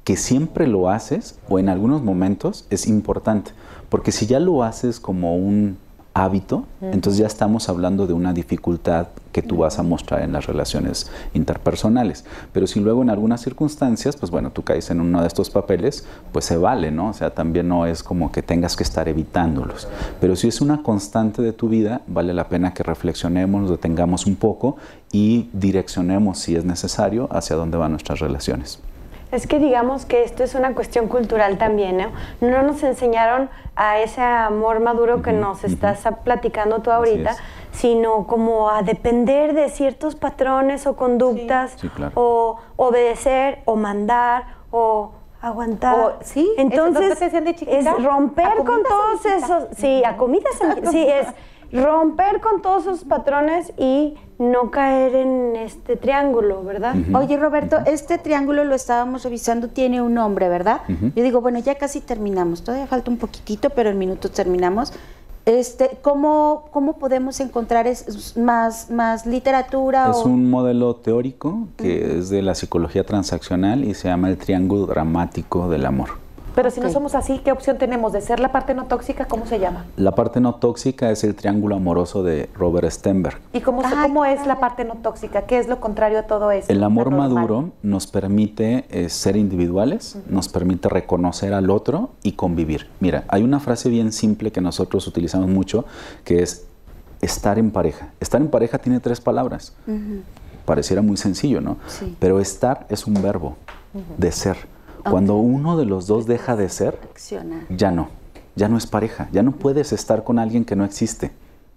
que 0.04 0.16
siempre 0.16 0.66
lo 0.66 0.90
haces 0.90 1.38
o 1.48 1.58
en 1.58 1.68
algunos 1.68 2.02
momentos 2.02 2.66
es 2.70 2.86
importante, 2.86 3.52
porque 3.88 4.12
si 4.12 4.26
ya 4.26 4.40
lo 4.40 4.62
haces 4.62 5.00
como 5.00 5.36
un 5.36 5.78
hábito, 6.14 6.66
entonces 6.80 7.18
ya 7.18 7.26
estamos 7.26 7.68
hablando 7.68 8.06
de 8.06 8.12
una 8.12 8.32
dificultad 8.32 9.08
que 9.32 9.40
tú 9.40 9.58
vas 9.58 9.78
a 9.78 9.82
mostrar 9.82 10.22
en 10.22 10.32
las 10.32 10.46
relaciones 10.46 11.10
interpersonales. 11.32 12.24
Pero 12.52 12.66
si 12.66 12.80
luego 12.80 13.02
en 13.02 13.10
algunas 13.10 13.40
circunstancias, 13.40 14.16
pues 14.16 14.30
bueno, 14.30 14.50
tú 14.50 14.62
caes 14.62 14.90
en 14.90 15.00
uno 15.00 15.22
de 15.22 15.26
estos 15.26 15.48
papeles, 15.48 16.04
pues 16.32 16.44
se 16.44 16.58
vale, 16.58 16.90
¿no? 16.90 17.08
O 17.08 17.12
sea, 17.14 17.30
también 17.30 17.68
no 17.68 17.86
es 17.86 18.02
como 18.02 18.30
que 18.30 18.42
tengas 18.42 18.76
que 18.76 18.82
estar 18.82 19.08
evitándolos. 19.08 19.88
Pero 20.20 20.36
si 20.36 20.48
es 20.48 20.60
una 20.60 20.82
constante 20.82 21.40
de 21.40 21.52
tu 21.52 21.68
vida, 21.68 22.02
vale 22.06 22.34
la 22.34 22.48
pena 22.48 22.74
que 22.74 22.82
reflexionemos, 22.82 23.62
nos 23.62 23.70
detengamos 23.70 24.26
un 24.26 24.36
poco 24.36 24.76
y 25.12 25.48
direccionemos, 25.52 26.38
si 26.38 26.56
es 26.56 26.64
necesario, 26.64 27.28
hacia 27.30 27.56
dónde 27.56 27.78
van 27.78 27.92
nuestras 27.92 28.20
relaciones. 28.20 28.80
Es 29.32 29.46
que 29.46 29.58
digamos 29.58 30.04
que 30.04 30.24
esto 30.24 30.44
es 30.44 30.54
una 30.54 30.74
cuestión 30.74 31.08
cultural 31.08 31.56
también, 31.56 31.96
¿no? 31.96 32.12
No 32.42 32.62
nos 32.62 32.82
enseñaron 32.82 33.48
a 33.74 33.98
ese 33.98 34.20
amor 34.20 34.80
maduro 34.80 35.22
que 35.22 35.32
nos 35.32 35.64
estás 35.64 36.06
platicando 36.22 36.80
tú 36.80 36.90
ahorita, 36.90 37.34
sino 37.72 38.26
como 38.26 38.68
a 38.68 38.82
depender 38.82 39.54
de 39.54 39.70
ciertos 39.70 40.16
patrones 40.16 40.86
o 40.86 40.96
conductas, 40.96 41.76
o 42.12 42.58
obedecer, 42.76 43.60
o 43.64 43.74
mandar, 43.76 44.44
o 44.70 45.12
aguantar. 45.40 46.18
sí, 46.20 46.52
entonces 46.58 47.20
es, 47.20 48.04
romper 48.04 48.58
con 48.66 48.82
todos 48.82 49.24
esos, 49.24 49.64
sí, 49.76 50.04
a 50.04 50.18
comidas, 50.18 50.52
sí, 50.90 51.06
es 51.08 51.26
romper 51.72 52.40
con 52.40 52.60
todos 52.62 52.82
esos 52.82 53.04
patrones 53.04 53.72
y 53.78 54.14
no 54.38 54.70
caer 54.70 55.14
en 55.14 55.56
este 55.56 55.96
triángulo, 55.96 56.62
¿verdad? 56.64 56.94
Oye, 57.14 57.36
Roberto, 57.36 57.78
este 57.86 58.18
triángulo 58.18 58.64
lo 58.64 58.74
estábamos 58.74 59.24
revisando, 59.24 59.68
tiene 59.68 60.02
un 60.02 60.14
nombre, 60.14 60.48
¿verdad? 60.48 60.82
Yo 60.88 61.22
digo, 61.22 61.40
bueno, 61.40 61.58
ya 61.60 61.76
casi 61.76 62.00
terminamos, 62.00 62.62
todavía 62.62 62.86
falta 62.86 63.10
un 63.10 63.16
poquitito, 63.16 63.70
pero 63.70 63.90
en 63.90 63.98
minutos 63.98 64.30
terminamos. 64.32 64.92
Este, 65.44 65.98
¿cómo, 66.02 66.68
¿Cómo 66.70 66.98
podemos 66.98 67.40
encontrar 67.40 67.86
más, 68.36 68.90
más 68.90 69.26
literatura? 69.26 70.08
Es 70.10 70.24
un 70.24 70.48
modelo 70.48 70.94
teórico 70.94 71.66
que 71.76 72.18
es 72.18 72.28
de 72.30 72.42
la 72.42 72.54
psicología 72.54 73.04
transaccional 73.04 73.84
y 73.84 73.94
se 73.94 74.06
llama 74.06 74.28
el 74.28 74.38
triángulo 74.38 74.86
dramático 74.86 75.68
del 75.68 75.86
amor. 75.86 76.21
Pero 76.54 76.70
si 76.70 76.80
no 76.80 76.90
somos 76.90 77.14
así, 77.14 77.38
¿qué 77.38 77.52
opción 77.52 77.78
tenemos 77.78 78.12
de 78.12 78.20
ser 78.20 78.40
la 78.40 78.52
parte 78.52 78.74
no 78.74 78.84
tóxica? 78.84 79.26
¿Cómo 79.26 79.46
se 79.46 79.58
llama? 79.58 79.86
La 79.96 80.14
parte 80.14 80.40
no 80.40 80.56
tóxica 80.56 81.10
es 81.10 81.24
el 81.24 81.34
triángulo 81.34 81.76
amoroso 81.76 82.22
de 82.22 82.50
Robert 82.54 82.90
Stenberg. 82.90 83.40
¿Y 83.52 83.60
cómo, 83.60 83.82
cómo 83.82 84.24
es 84.24 84.46
la 84.46 84.60
parte 84.60 84.84
no 84.84 84.96
tóxica? 84.96 85.42
¿Qué 85.42 85.58
es 85.58 85.68
lo 85.68 85.80
contrario 85.80 86.18
a 86.18 86.22
todo 86.24 86.50
eso? 86.50 86.70
El 86.70 86.82
amor 86.82 87.10
maduro 87.10 87.70
nos 87.82 88.06
permite 88.06 88.84
eh, 88.90 89.08
ser 89.08 89.36
individuales, 89.36 90.18
nos 90.28 90.48
permite 90.48 90.88
reconocer 90.88 91.54
al 91.54 91.70
otro 91.70 92.10
y 92.22 92.32
convivir. 92.32 92.88
Mira, 93.00 93.24
hay 93.28 93.42
una 93.42 93.60
frase 93.60 93.88
bien 93.88 94.12
simple 94.12 94.52
que 94.52 94.60
nosotros 94.60 95.06
utilizamos 95.06 95.48
mucho 95.48 95.84
que 96.24 96.42
es 96.42 96.66
estar 97.20 97.58
en 97.58 97.70
pareja. 97.70 98.10
Estar 98.20 98.40
en 98.40 98.48
pareja 98.48 98.78
tiene 98.78 99.00
tres 99.00 99.20
palabras. 99.20 99.74
Pareciera 100.64 101.02
muy 101.02 101.16
sencillo, 101.16 101.60
¿no? 101.60 101.78
Sí. 101.86 102.16
Pero 102.18 102.40
estar 102.40 102.86
es 102.88 103.06
un 103.06 103.14
verbo 103.22 103.56
de 104.18 104.32
ser. 104.32 104.71
Cuando 105.08 105.36
uno 105.36 105.76
de 105.76 105.84
los 105.84 106.06
dos 106.06 106.26
deja 106.26 106.56
de 106.56 106.68
ser, 106.68 106.98
ya 107.70 107.90
no, 107.90 108.08
ya 108.54 108.68
no 108.68 108.76
es 108.76 108.86
pareja, 108.86 109.28
ya 109.32 109.42
no 109.42 109.52
puedes 109.52 109.92
estar 109.92 110.24
con 110.24 110.38
alguien 110.38 110.64
que 110.64 110.76
no 110.76 110.84
existe. 110.84 111.32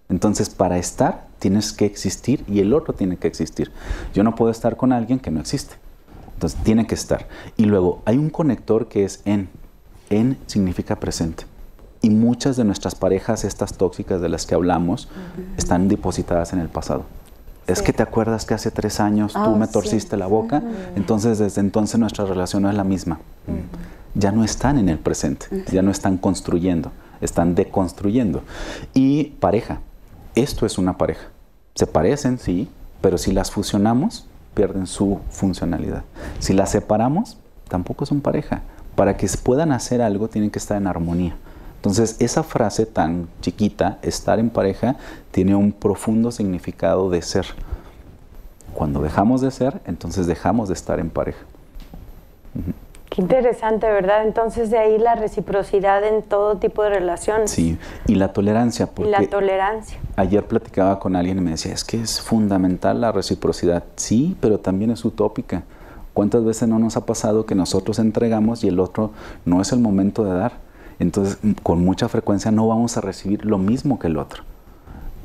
Entonces, 0.10 0.50
para 0.50 0.78
estar 0.78 1.28
tienes 1.40 1.74
que 1.74 1.86
existir 1.86 2.44
y 2.48 2.60
el 2.60 2.74
otro 2.74 2.94
tiene 2.94 3.18
que 3.18 3.28
existir. 3.28 3.72
Yo 4.14 4.24
no 4.24 4.36
puedo 4.36 4.52
estar 4.52 4.78
con 4.78 4.92
alguien 4.92 5.20
que 5.20 5.32
no 5.32 5.40
existe. 5.40 5.76
Entonces, 6.34 6.62
tiene 6.64 6.86
que 6.86 6.96
estar. 6.96 7.28
Y 7.58 7.66
luego, 7.66 8.02
hay 8.06 8.18
un 8.18 8.30
conector 8.30 8.88
que 8.88 9.04
es 9.04 9.22
en. 9.26 9.50
En 10.12 10.38
significa 10.46 11.00
presente. 11.00 11.46
Y 12.02 12.12
muchas 12.12 12.56
de 12.56 12.64
nuestras 12.64 12.94
parejas, 12.94 13.44
estas 13.44 13.78
tóxicas 13.78 14.22
de 14.22 14.30
las 14.30 14.46
que 14.46 14.54
hablamos, 14.54 15.10
están 15.58 15.88
depositadas 15.88 16.54
en 16.54 16.60
el 16.60 16.70
pasado 16.70 17.06
es 17.68 17.82
que 17.82 17.94
te 17.94 18.04
acuerdas 18.04 18.46
que 18.46 18.54
hace 18.54 18.72
tres 18.72 19.00
años 19.00 19.34
tú 19.34 19.40
ah, 19.40 19.56
me 19.58 19.68
torciste 19.68 20.18
la 20.18 20.28
boca, 20.28 20.62
entonces 20.96 21.40
desde 21.40 21.62
entonces 21.62 22.00
nuestra 22.00 22.26
relación 22.26 22.64
no 22.64 22.70
es 22.70 22.76
la 22.76 22.84
misma. 22.84 23.20
Ya 24.14 24.32
no 24.32 24.44
están 24.44 24.78
en 24.78 24.90
el 24.90 25.00
presente, 25.00 25.48
ya 25.72 25.82
no 25.82 25.92
están 25.92 26.18
construyendo, 26.18 26.92
están 27.22 27.56
deconstruyendo. 27.56 28.44
Y 28.94 29.36
pareja, 29.40 29.80
esto 30.36 30.66
es 30.66 30.78
una 30.78 30.98
pareja. 30.98 31.28
Se 31.74 31.88
parecen, 31.88 32.38
sí, 32.38 32.70
pero 33.02 33.18
si 33.18 33.32
las 33.32 33.52
fusionamos, 33.52 34.28
pierden 34.54 34.88
su 34.88 35.20
funcionalidad. 35.30 36.04
Si 36.40 36.54
las 36.54 36.72
separamos, 36.72 37.38
tampoco 37.68 38.06
son 38.06 38.22
pareja. 38.22 38.62
Para 38.96 39.18
que 39.18 39.28
puedan 39.44 39.72
hacer 39.72 40.02
algo, 40.02 40.30
tienen 40.30 40.52
que 40.52 40.60
estar 40.60 40.78
en 40.78 40.88
armonía. 40.88 41.36
Entonces, 41.86 42.16
esa 42.20 42.42
frase 42.42 42.88
tan 42.88 43.28
chiquita, 43.42 44.00
estar 44.02 44.40
en 44.40 44.50
pareja, 44.50 44.96
tiene 45.30 45.54
un 45.54 45.72
profundo 45.72 46.32
significado 46.32 47.12
de 47.12 47.22
ser. 47.22 47.46
Cuando 48.74 49.04
dejamos 49.04 49.42
de 49.42 49.52
ser, 49.52 49.82
entonces 49.86 50.26
dejamos 50.26 50.68
de 50.70 50.74
estar 50.74 51.00
en 51.00 51.12
pareja. 51.12 51.46
Qué 53.12 53.22
interesante, 53.22 53.86
¿verdad? 53.86 54.26
Entonces 54.26 54.72
de 54.72 54.80
ahí 54.80 54.98
la 54.98 55.14
reciprocidad 55.14 56.04
en 56.04 56.24
todo 56.24 56.58
tipo 56.58 56.82
de 56.82 56.90
relaciones. 56.90 57.52
Sí, 57.52 57.78
y 58.08 58.16
la 58.16 58.34
tolerancia. 58.34 58.90
y 58.98 59.04
la 59.04 59.28
tolerancia. 59.28 60.00
Ayer 60.16 60.44
platicaba 60.44 60.98
con 60.98 61.16
alguien 61.16 61.38
y 61.38 61.42
me 61.42 61.52
decía, 61.52 61.72
es 61.72 61.84
que 61.84 62.02
es 62.02 62.20
fundamental 62.20 63.00
la 63.00 63.12
reciprocidad. 63.12 63.84
Sí, 63.96 64.36
pero 64.42 64.58
también 64.60 64.90
es 64.90 65.06
utópica. 65.06 65.62
¿Cuántas 66.16 66.44
veces 66.44 66.68
no 66.68 66.80
nos 66.80 66.98
ha 66.98 67.06
pasado 67.06 67.46
que 67.46 67.54
nosotros 67.54 68.00
entregamos 68.00 68.64
y 68.64 68.70
el 68.70 68.80
otro 68.80 69.12
no 69.46 69.62
es 69.62 69.72
el 69.72 69.82
momento 69.82 70.24
de 70.24 70.34
dar? 70.34 70.65
Entonces 71.00 71.38
con 71.64 71.84
mucha 71.84 72.08
frecuencia 72.08 72.52
no 72.52 72.68
vamos 72.68 72.98
a 72.98 73.02
recibir 73.02 73.46
lo 73.46 73.58
mismo 73.58 74.00
que 74.00 74.08
el 74.08 74.18
otro. 74.18 74.44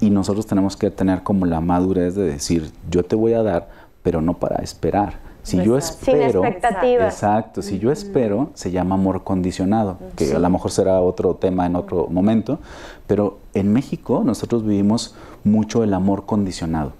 Y 0.00 0.10
nosotros 0.10 0.46
tenemos 0.46 0.76
que 0.76 0.90
tener 0.90 1.22
como 1.22 1.46
la 1.46 1.60
madurez 1.60 2.14
de 2.14 2.24
decir, 2.24 2.72
yo 2.90 3.04
te 3.04 3.16
voy 3.16 3.34
a 3.34 3.42
dar, 3.42 3.68
pero 4.02 4.20
no 4.22 4.34
para 4.34 4.62
esperar. 4.62 5.18
Si 5.42 5.62
yo 5.62 5.78
espero, 5.78 6.42
Sin 6.42 6.44
expectativas. 6.44 7.14
exacto, 7.14 7.62
si 7.62 7.78
yo 7.78 7.90
espero, 7.90 8.50
se 8.54 8.70
llama 8.70 8.94
amor 8.96 9.24
condicionado, 9.24 9.98
que 10.16 10.34
a 10.34 10.38
lo 10.38 10.50
mejor 10.50 10.70
será 10.70 11.00
otro 11.00 11.34
tema 11.34 11.66
en 11.66 11.76
otro 11.76 12.08
momento, 12.08 12.58
pero 13.06 13.38
en 13.54 13.72
México 13.72 14.22
nosotros 14.24 14.64
vivimos 14.64 15.14
mucho 15.44 15.82
el 15.82 15.94
amor 15.94 16.26
condicionado. 16.26 16.92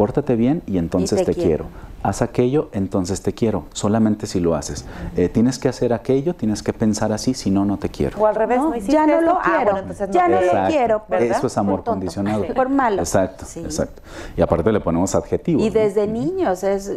Pórtate 0.00 0.34
bien 0.34 0.62
y 0.66 0.78
entonces 0.78 1.20
Y 1.20 1.24
te 1.26 1.34
te, 1.34 1.42
quiero. 1.42 1.66
Haz 2.02 2.22
aquello, 2.22 2.70
entonces 2.72 3.20
te 3.20 3.34
quiero. 3.34 3.64
Solamente 3.74 4.26
si 4.26 4.40
lo 4.40 4.54
haces. 4.54 4.86
Eh, 5.14 5.28
tienes 5.28 5.58
que 5.58 5.68
hacer 5.68 5.92
aquello, 5.92 6.34
tienes 6.34 6.62
que 6.62 6.72
pensar 6.72 7.12
así, 7.12 7.34
si 7.34 7.50
no, 7.50 7.66
no 7.66 7.76
te 7.76 7.90
quiero. 7.90 8.18
O 8.18 8.24
al 8.26 8.34
revés, 8.34 8.56
No, 8.56 8.70
no, 8.70 8.76
hiciste 8.76 8.94
ya 8.94 9.06
no 9.06 9.12
esto? 9.18 9.26
lo 9.26 9.38
Ah, 9.38 9.42
quiero. 9.44 9.64
bueno, 9.64 9.78
entonces 9.80 10.08
no 10.08 10.14
ya 10.14 10.28
no 10.28 10.40
lo 10.40 10.68
quiero, 10.68 11.02
¿verdad? 11.06 11.36
Eso 11.36 11.46
es 11.48 11.58
amor 11.58 11.80
Por 11.84 11.92
condicionado. 11.92 12.46
Por 12.54 12.70
malo. 12.70 13.02
Exacto, 13.02 13.44
Sí. 13.44 13.60
exacto. 13.60 14.00
Y 14.38 14.40
aparte 14.40 14.72
le 14.72 14.80
ponemos 14.80 15.14
adjetivos. 15.14 15.62
Y 15.62 15.66
¿no? 15.68 15.74
desde 15.74 16.06
niños 16.06 16.62
es... 16.64 16.92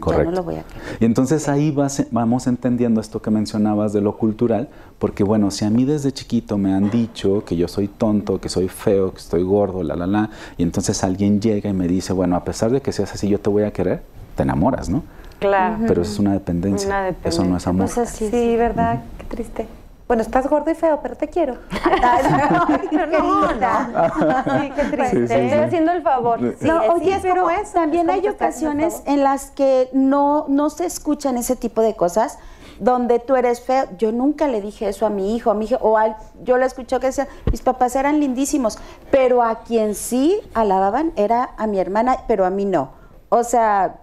Correcto. 0.00 0.24
Ya 0.24 0.30
no 0.30 0.36
lo 0.36 0.42
voy 0.42 0.56
a 0.56 0.62
querer. 0.62 0.82
Y 1.00 1.04
entonces 1.04 1.48
ahí 1.48 1.70
vas- 1.70 2.06
vamos 2.10 2.46
entendiendo 2.46 3.00
esto 3.00 3.20
que 3.22 3.30
mencionabas 3.30 3.92
de 3.92 4.00
lo 4.00 4.16
cultural, 4.16 4.68
porque 4.98 5.22
bueno, 5.24 5.50
si 5.50 5.64
a 5.64 5.70
mí 5.70 5.84
desde 5.84 6.12
chiquito 6.12 6.58
me 6.58 6.72
han 6.72 6.90
dicho 6.90 7.44
que 7.44 7.56
yo 7.56 7.68
soy 7.68 7.88
tonto, 7.88 8.40
que 8.40 8.48
soy 8.48 8.68
feo, 8.68 9.12
que 9.12 9.18
estoy 9.18 9.42
gordo, 9.42 9.82
la, 9.82 9.96
la, 9.96 10.06
la, 10.06 10.30
y 10.56 10.62
entonces 10.62 11.04
alguien 11.04 11.40
llega 11.40 11.70
y 11.70 11.72
me 11.74 11.86
dice, 11.88 12.12
bueno, 12.12 12.36
a 12.36 12.44
pesar 12.44 12.70
de 12.70 12.80
que 12.80 12.92
seas 12.92 13.12
así, 13.12 13.28
yo 13.28 13.38
te 13.40 13.50
voy 13.50 13.62
a 13.62 13.72
querer, 13.72 14.02
te 14.36 14.42
enamoras, 14.42 14.88
¿no? 14.88 15.02
Claro. 15.38 15.84
Pero 15.86 16.02
eso 16.02 16.12
es 16.12 16.18
una 16.18 16.32
dependencia. 16.34 16.86
Una 16.88 17.16
Eso 17.24 17.44
no 17.44 17.56
es 17.56 17.66
amor. 17.66 17.86
Pues 17.86 17.96
así, 17.96 18.28
sí, 18.30 18.56
¿verdad? 18.56 19.02
Qué 19.18 19.24
triste. 19.24 19.66
Bueno, 20.10 20.24
estás 20.24 20.48
gordo 20.48 20.68
y 20.72 20.74
feo, 20.74 20.98
pero 21.00 21.14
te 21.14 21.28
quiero. 21.28 21.54
no, 22.90 23.06
no, 23.06 23.54
no. 23.54 24.60
Sí, 24.60 24.72
qué 24.74 24.84
triste. 24.86 25.28
Sí, 25.28 25.34
estoy 25.34 25.58
haciendo 25.60 25.92
el 25.92 26.02
favor. 26.02 26.40
Sí, 26.58 26.66
no, 26.66 26.80
oye, 26.94 27.12
es 27.14 27.22
pero 27.22 27.42
como 27.44 27.50
es, 27.50 27.72
también 27.72 28.10
es 28.10 28.16
hay 28.16 28.28
ocasiones 28.28 29.02
en 29.06 29.22
las 29.22 29.52
que 29.52 29.88
no, 29.92 30.46
no 30.48 30.68
se 30.68 30.84
escuchan 30.86 31.36
ese 31.36 31.54
tipo 31.54 31.80
de 31.80 31.94
cosas, 31.94 32.40
donde 32.80 33.20
tú 33.20 33.36
eres 33.36 33.60
feo. 33.60 33.84
Yo 33.98 34.10
nunca 34.10 34.48
le 34.48 34.60
dije 34.60 34.88
eso 34.88 35.06
a 35.06 35.10
mi 35.10 35.36
hijo, 35.36 35.52
a 35.52 35.54
mi 35.54 35.66
hijo, 35.66 35.76
o 35.80 35.96
al- 35.96 36.16
yo 36.42 36.58
lo 36.58 36.66
escuché 36.66 36.98
que 36.98 37.06
decían, 37.06 37.28
mis 37.52 37.62
papás 37.62 37.94
eran 37.94 38.18
lindísimos, 38.18 38.80
pero 39.12 39.44
a 39.44 39.60
quien 39.60 39.94
sí 39.94 40.40
alababan 40.54 41.12
era 41.14 41.50
a 41.56 41.68
mi 41.68 41.78
hermana, 41.78 42.16
pero 42.26 42.44
a 42.44 42.50
mí 42.50 42.64
no. 42.64 42.90
O 43.28 43.44
sea, 43.44 44.00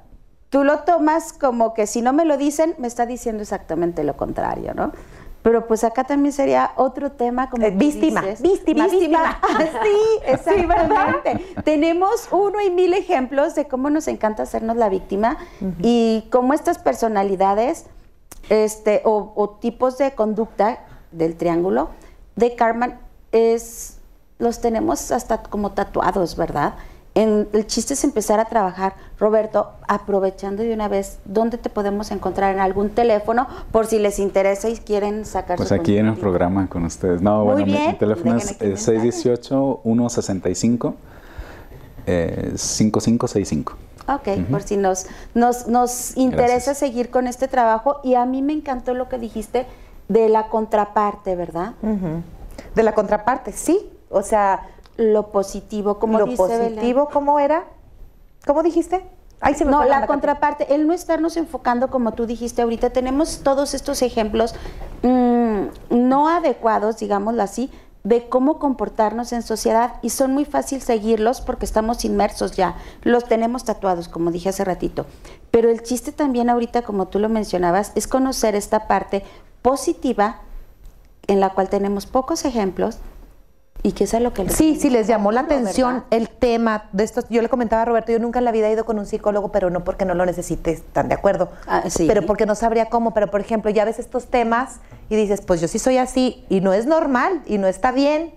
tú 0.49 0.63
lo 0.63 0.79
tomas 0.83 1.33
como 1.33 1.73
que 1.73 1.85
si 1.85 2.01
no 2.01 2.13
me 2.13 2.23
lo 2.23 2.37
dicen, 2.37 2.75
me 2.77 2.87
está 2.87 3.05
diciendo 3.05 3.43
exactamente 3.43 4.05
lo 4.05 4.15
contrario, 4.15 4.73
¿no? 4.73 4.93
Pero 5.47 5.65
pues 5.65 5.85
acá 5.85 6.03
también 6.03 6.33
sería 6.33 6.73
otro 6.75 7.13
tema 7.13 7.49
como 7.49 7.65
Eh, 7.65 7.71
víctima, 7.71 8.19
dices. 8.19 8.41
víctima, 8.41 8.85
víctima. 8.89 9.39
sí, 9.81 9.97
exactamente. 10.25 11.55
Tenemos 11.63 12.27
uno 12.33 12.59
y 12.59 12.69
mil 12.69 12.93
ejemplos 12.93 13.55
de 13.55 13.65
cómo 13.65 13.89
nos 13.89 14.09
encanta 14.09 14.43
hacernos 14.43 14.75
la 14.75 14.89
víctima 14.89 15.37
y 15.81 16.27
cómo 16.33 16.53
estas 16.53 16.79
personalidades 16.79 17.85
este, 18.49 19.01
o, 19.05 19.31
o 19.37 19.49
tipos 19.51 19.97
de 19.97 20.11
conducta 20.15 20.79
del 21.13 21.37
triángulo 21.37 21.91
de 22.35 22.53
karma 22.57 22.99
es, 23.31 23.99
los 24.39 24.59
tenemos 24.59 25.11
hasta 25.11 25.43
como 25.43 25.71
tatuados, 25.71 26.35
¿verdad? 26.35 26.73
En, 27.17 27.47
el 27.51 27.65
chiste 27.65 27.95
es 27.95 28.03
empezar 28.03 28.39
a 28.39 28.45
trabajar. 28.45 28.93
Roberto, 29.19 29.71
aprovechando 29.87 30.61
de 30.61 30.71
una 30.71 30.87
vez, 30.87 31.17
¿dónde 31.25 31.57
te 31.57 31.69
podemos 31.71 32.11
encontrar? 32.11 32.53
En 32.53 32.59
algún 32.61 32.91
teléfono, 32.91 33.47
por 33.71 33.87
si 33.87 33.97
les 33.97 34.19
interesa 34.19 34.69
y 34.69 34.77
quieren 34.77 35.25
sacar 35.25 35.57
Pues 35.57 35.69
su 35.69 35.75
aquí 35.75 35.97
en 35.97 36.05
el 36.07 36.15
programa 36.17 36.67
con 36.69 36.85
ustedes. 36.85 37.19
No, 37.21 37.37
Muy 37.43 37.53
bueno, 37.53 37.65
mi- 37.65 37.71
bien. 37.73 37.87
mi 37.87 37.97
teléfono 37.97 38.33
Dejen 38.35 38.47
es 38.49 38.55
aquí 38.55 38.65
eh, 38.65 38.67
mensaje. 38.69 39.31
618-165. 39.83 40.93
Eh, 42.05 42.53
5565. 42.55 43.73
Ok, 44.09 44.47
por 44.49 44.61
si 44.61 44.77
nos, 44.77 45.07
nos, 45.33 45.67
nos 45.67 46.15
interesa 46.15 46.47
Gracias. 46.53 46.77
seguir 46.77 47.09
con 47.09 47.25
este 47.27 47.47
trabajo 47.47 47.99
y 48.03 48.13
a 48.13 48.25
mí 48.25 48.41
me 48.41 48.53
encantó 48.53 48.93
lo 48.93 49.09
que 49.09 49.17
dijiste 49.17 49.65
de 50.07 50.29
la 50.29 50.47
contraparte, 50.47 51.35
¿verdad? 51.35 51.73
De 52.75 52.83
la 52.83 52.93
contraparte, 52.93 53.51
sí. 53.51 53.89
O 54.09 54.21
sea, 54.21 54.61
Lo 54.97 55.31
positivo, 55.31 55.99
como 55.99 56.19
lo 56.19 56.25
dice 56.25 56.43
Belén. 56.43 56.75
positivo, 56.75 57.09
¿cómo 57.11 57.39
era? 57.39 57.65
¿Cómo 58.45 58.63
dijiste? 58.63 59.05
Ahí 59.39 59.53
se 59.53 59.65
me 59.65 59.71
No, 59.71 59.83
la 59.83 60.07
contraparte, 60.07 60.73
el 60.73 60.87
no 60.87 60.93
estarnos 60.93 61.37
enfocando 61.37 61.89
como 61.89 62.13
tú 62.13 62.25
dijiste 62.25 62.63
ahorita, 62.63 62.89
tenemos 62.89 63.41
todos 63.43 63.73
estos 63.73 64.01
ejemplos 64.01 64.55
mm, 65.03 65.65
no 65.91 66.27
adecuados, 66.27 66.97
digámoslo 66.97 67.43
así, 67.43 67.69
de 68.03 68.29
cómo 68.29 68.57
comportarnos 68.57 69.33
en 69.33 69.43
sociedad 69.43 69.95
y 70.01 70.11
son 70.11 70.33
muy 70.33 70.45
fácil 70.45 70.81
seguirlos 70.81 71.41
porque 71.41 71.65
estamos 71.65 72.05
inmersos 72.05 72.53
ya, 72.53 72.75
los 73.03 73.25
tenemos 73.25 73.65
tatuados, 73.65 74.07
como 74.07 74.31
dije 74.31 74.49
hace 74.49 74.63
ratito. 74.63 75.05
Pero 75.51 75.69
el 75.69 75.83
chiste 75.83 76.11
también 76.11 76.49
ahorita, 76.49 76.83
como 76.83 77.07
tú 77.07 77.19
lo 77.19 77.29
mencionabas, 77.29 77.91
es 77.95 78.07
conocer 78.07 78.55
esta 78.55 78.87
parte 78.87 79.23
positiva 79.61 80.37
en 81.27 81.41
la 81.41 81.49
cual 81.49 81.69
tenemos 81.69 82.05
pocos 82.05 82.45
ejemplos 82.45 82.99
y 83.87 83.93
que 83.93 84.03
es 84.03 84.13
lo 84.19 84.33
que 84.33 84.43
les 84.43 84.53
Sí, 84.53 84.75
sí, 84.75 84.89
les 84.89 85.07
llamó 85.07 85.31
la 85.31 85.43
¿verdad? 85.43 85.59
atención 85.59 86.03
el 86.09 86.27
tema 86.27 86.89
de 86.91 87.05
estos. 87.05 87.25
Yo 87.29 87.41
le 87.41 87.47
comentaba 87.47 87.83
a 87.83 87.85
Roberto, 87.85 88.11
yo 88.11 88.19
nunca 88.19 88.39
en 88.39 88.45
la 88.45 88.51
vida 88.51 88.67
he 88.67 88.73
ido 88.73 88.85
con 88.85 88.99
un 88.99 89.05
psicólogo, 89.05 89.49
pero 89.53 89.69
no 89.69 89.85
porque 89.85 90.03
no 90.03 90.13
lo 90.13 90.25
necesite, 90.25 90.71
están 90.71 91.07
de 91.07 91.15
acuerdo. 91.15 91.49
Ah, 91.67 91.83
sí. 91.87 92.05
Pero 92.05 92.25
porque 92.25 92.45
no 92.45 92.53
sabría 92.55 92.87
cómo. 92.89 93.13
Pero, 93.13 93.31
por 93.31 93.39
ejemplo, 93.39 93.71
ya 93.71 93.85
ves 93.85 93.97
estos 93.97 94.25
temas 94.27 94.81
y 95.09 95.15
dices, 95.15 95.39
pues 95.39 95.61
yo 95.61 95.69
sí 95.69 95.79
soy 95.79 95.97
así 95.99 96.43
y 96.49 96.59
no 96.59 96.73
es 96.73 96.85
normal 96.85 97.41
y 97.45 97.59
no 97.59 97.67
está 97.67 97.93
bien. 97.93 98.33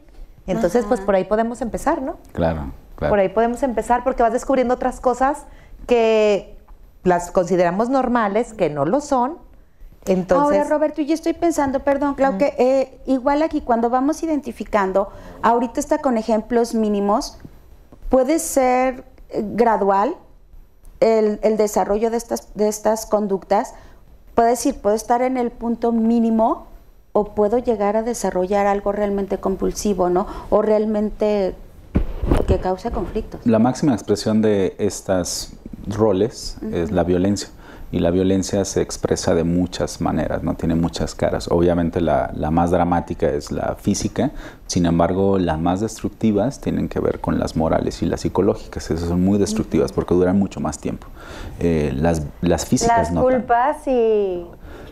Entonces, 0.46 0.84
pues 0.86 1.00
por 1.00 1.16
ahí 1.16 1.24
podemos 1.24 1.60
empezar, 1.62 2.00
¿no? 2.00 2.16
Claro, 2.32 2.70
claro. 2.94 3.10
Por 3.10 3.18
ahí 3.18 3.28
podemos 3.28 3.64
empezar 3.64 4.04
porque 4.04 4.22
vas 4.22 4.32
descubriendo 4.32 4.74
otras 4.74 5.00
cosas 5.00 5.46
que 5.88 6.56
las 7.02 7.32
consideramos 7.32 7.88
normales, 7.88 8.52
que 8.52 8.70
no 8.70 8.84
lo 8.84 9.00
son. 9.00 9.38
Entonces, 10.06 10.58
Ahora, 10.58 10.64
Roberto, 10.64 11.02
yo 11.02 11.14
estoy 11.14 11.34
pensando, 11.34 11.80
perdón, 11.80 12.14
Clau, 12.14 12.38
que 12.38 12.54
eh, 12.58 13.00
igual 13.06 13.42
aquí 13.42 13.60
cuando 13.60 13.90
vamos 13.90 14.22
identificando, 14.22 15.10
ahorita 15.42 15.78
está 15.78 15.98
con 15.98 16.16
ejemplos 16.16 16.74
mínimos, 16.74 17.38
puede 18.08 18.38
ser 18.38 19.04
eh, 19.28 19.44
gradual 19.44 20.16
el, 21.00 21.38
el 21.42 21.56
desarrollo 21.56 22.10
de 22.10 22.16
estas, 22.16 22.54
de 22.54 22.68
estas 22.68 23.06
conductas. 23.06 23.74
Puede 24.34 24.50
decir, 24.50 24.80
puedo 24.80 24.96
estar 24.96 25.20
en 25.22 25.36
el 25.36 25.50
punto 25.50 25.92
mínimo 25.92 26.66
o 27.12 27.34
puedo 27.34 27.58
llegar 27.58 27.96
a 27.96 28.02
desarrollar 28.02 28.66
algo 28.66 28.92
realmente 28.92 29.38
compulsivo, 29.38 30.08
¿no? 30.08 30.26
O 30.48 30.62
realmente 30.62 31.54
que 32.46 32.58
causa 32.58 32.90
conflictos. 32.90 33.40
La 33.44 33.58
máxima 33.58 33.92
expresión 33.92 34.42
de 34.42 34.74
estos 34.78 35.52
roles 35.86 36.56
es 36.72 36.90
la 36.90 37.04
violencia. 37.04 37.48
Y 37.92 37.98
la 37.98 38.10
violencia 38.10 38.64
se 38.64 38.82
expresa 38.82 39.34
de 39.34 39.42
muchas 39.42 40.00
maneras, 40.00 40.42
no 40.44 40.54
tiene 40.54 40.76
muchas 40.76 41.14
caras. 41.16 41.48
Obviamente 41.50 42.00
la, 42.00 42.30
la 42.36 42.50
más 42.52 42.70
dramática 42.70 43.28
es 43.28 43.50
la 43.50 43.74
física, 43.80 44.30
sin 44.68 44.86
embargo 44.86 45.38
las 45.38 45.58
más 45.58 45.80
destructivas 45.80 46.60
tienen 46.60 46.88
que 46.88 47.00
ver 47.00 47.20
con 47.20 47.38
las 47.40 47.56
morales 47.56 48.00
y 48.02 48.06
las 48.06 48.20
psicológicas. 48.20 48.90
Esas 48.90 49.08
son 49.08 49.24
muy 49.24 49.38
destructivas 49.38 49.92
porque 49.92 50.14
duran 50.14 50.38
mucho 50.38 50.60
más 50.60 50.78
tiempo. 50.78 51.08
Eh, 51.58 51.92
las, 51.96 52.22
las 52.42 52.64
físicas 52.66 52.96
Las 52.96 53.12
no 53.12 53.22
culpas 53.22 53.86
y... 53.88 54.44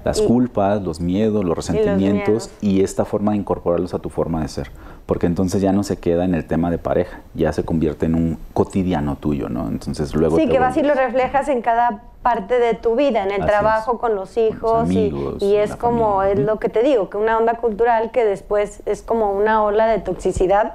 Las 0.04 0.20
y- 0.20 0.26
culpas, 0.26 0.82
los 0.82 1.00
miedos, 1.00 1.44
los 1.44 1.56
resentimientos 1.56 2.50
y, 2.60 2.82
esta 2.82 3.04
forma 3.04 3.32
de 3.32 3.38
incorporarlos 3.38 3.94
a 3.94 3.98
tu 3.98 4.10
forma 4.10 4.42
de 4.42 4.48
ser. 4.48 4.70
Porque 5.06 5.26
entonces 5.26 5.60
ya 5.60 5.72
no 5.72 5.82
se 5.82 5.96
queda 5.96 6.24
en 6.24 6.34
el 6.34 6.44
tema 6.44 6.70
de 6.70 6.78
pareja, 6.78 7.20
ya 7.34 7.52
se 7.52 7.64
convierte 7.64 8.06
en 8.06 8.14
un 8.14 8.38
cotidiano 8.52 9.16
tuyo, 9.16 9.48
¿no? 9.48 9.68
Entonces 9.68 10.14
luego 10.14 10.36
Sí, 10.36 10.46
te 10.46 10.52
que 10.52 10.58
vas 10.58 10.76
y 10.76 10.82
lo 10.82 10.94
reflejas 10.94 11.48
en 11.48 11.62
cada 11.62 12.02
parte 12.34 12.58
de 12.58 12.74
tu 12.74 12.94
vida, 12.94 13.22
en 13.22 13.30
el 13.30 13.42
Así 13.42 13.50
trabajo, 13.50 13.92
es. 13.94 13.98
con 13.98 14.14
los 14.14 14.34
Con 14.34 14.42
hijos, 14.44 14.88
los 14.88 14.90
y- 14.92 14.98
amigos, 15.08 15.42
y, 15.42 15.56
es 15.56 15.70
la 15.70 15.76
como, 15.78 16.16
familia. 16.16 16.32
es 16.42 16.46
lo 16.46 16.58
que 16.58 16.68
te 16.68 16.82
digo, 16.82 17.08
que 17.10 17.16
una 17.16 17.38
onda 17.38 17.54
cultural 17.54 18.10
que 18.10 18.24
después 18.24 18.82
es 18.86 19.02
como 19.02 19.32
una 19.32 19.62
ola 19.64 19.86
de 19.86 19.98
toxicidad. 20.00 20.74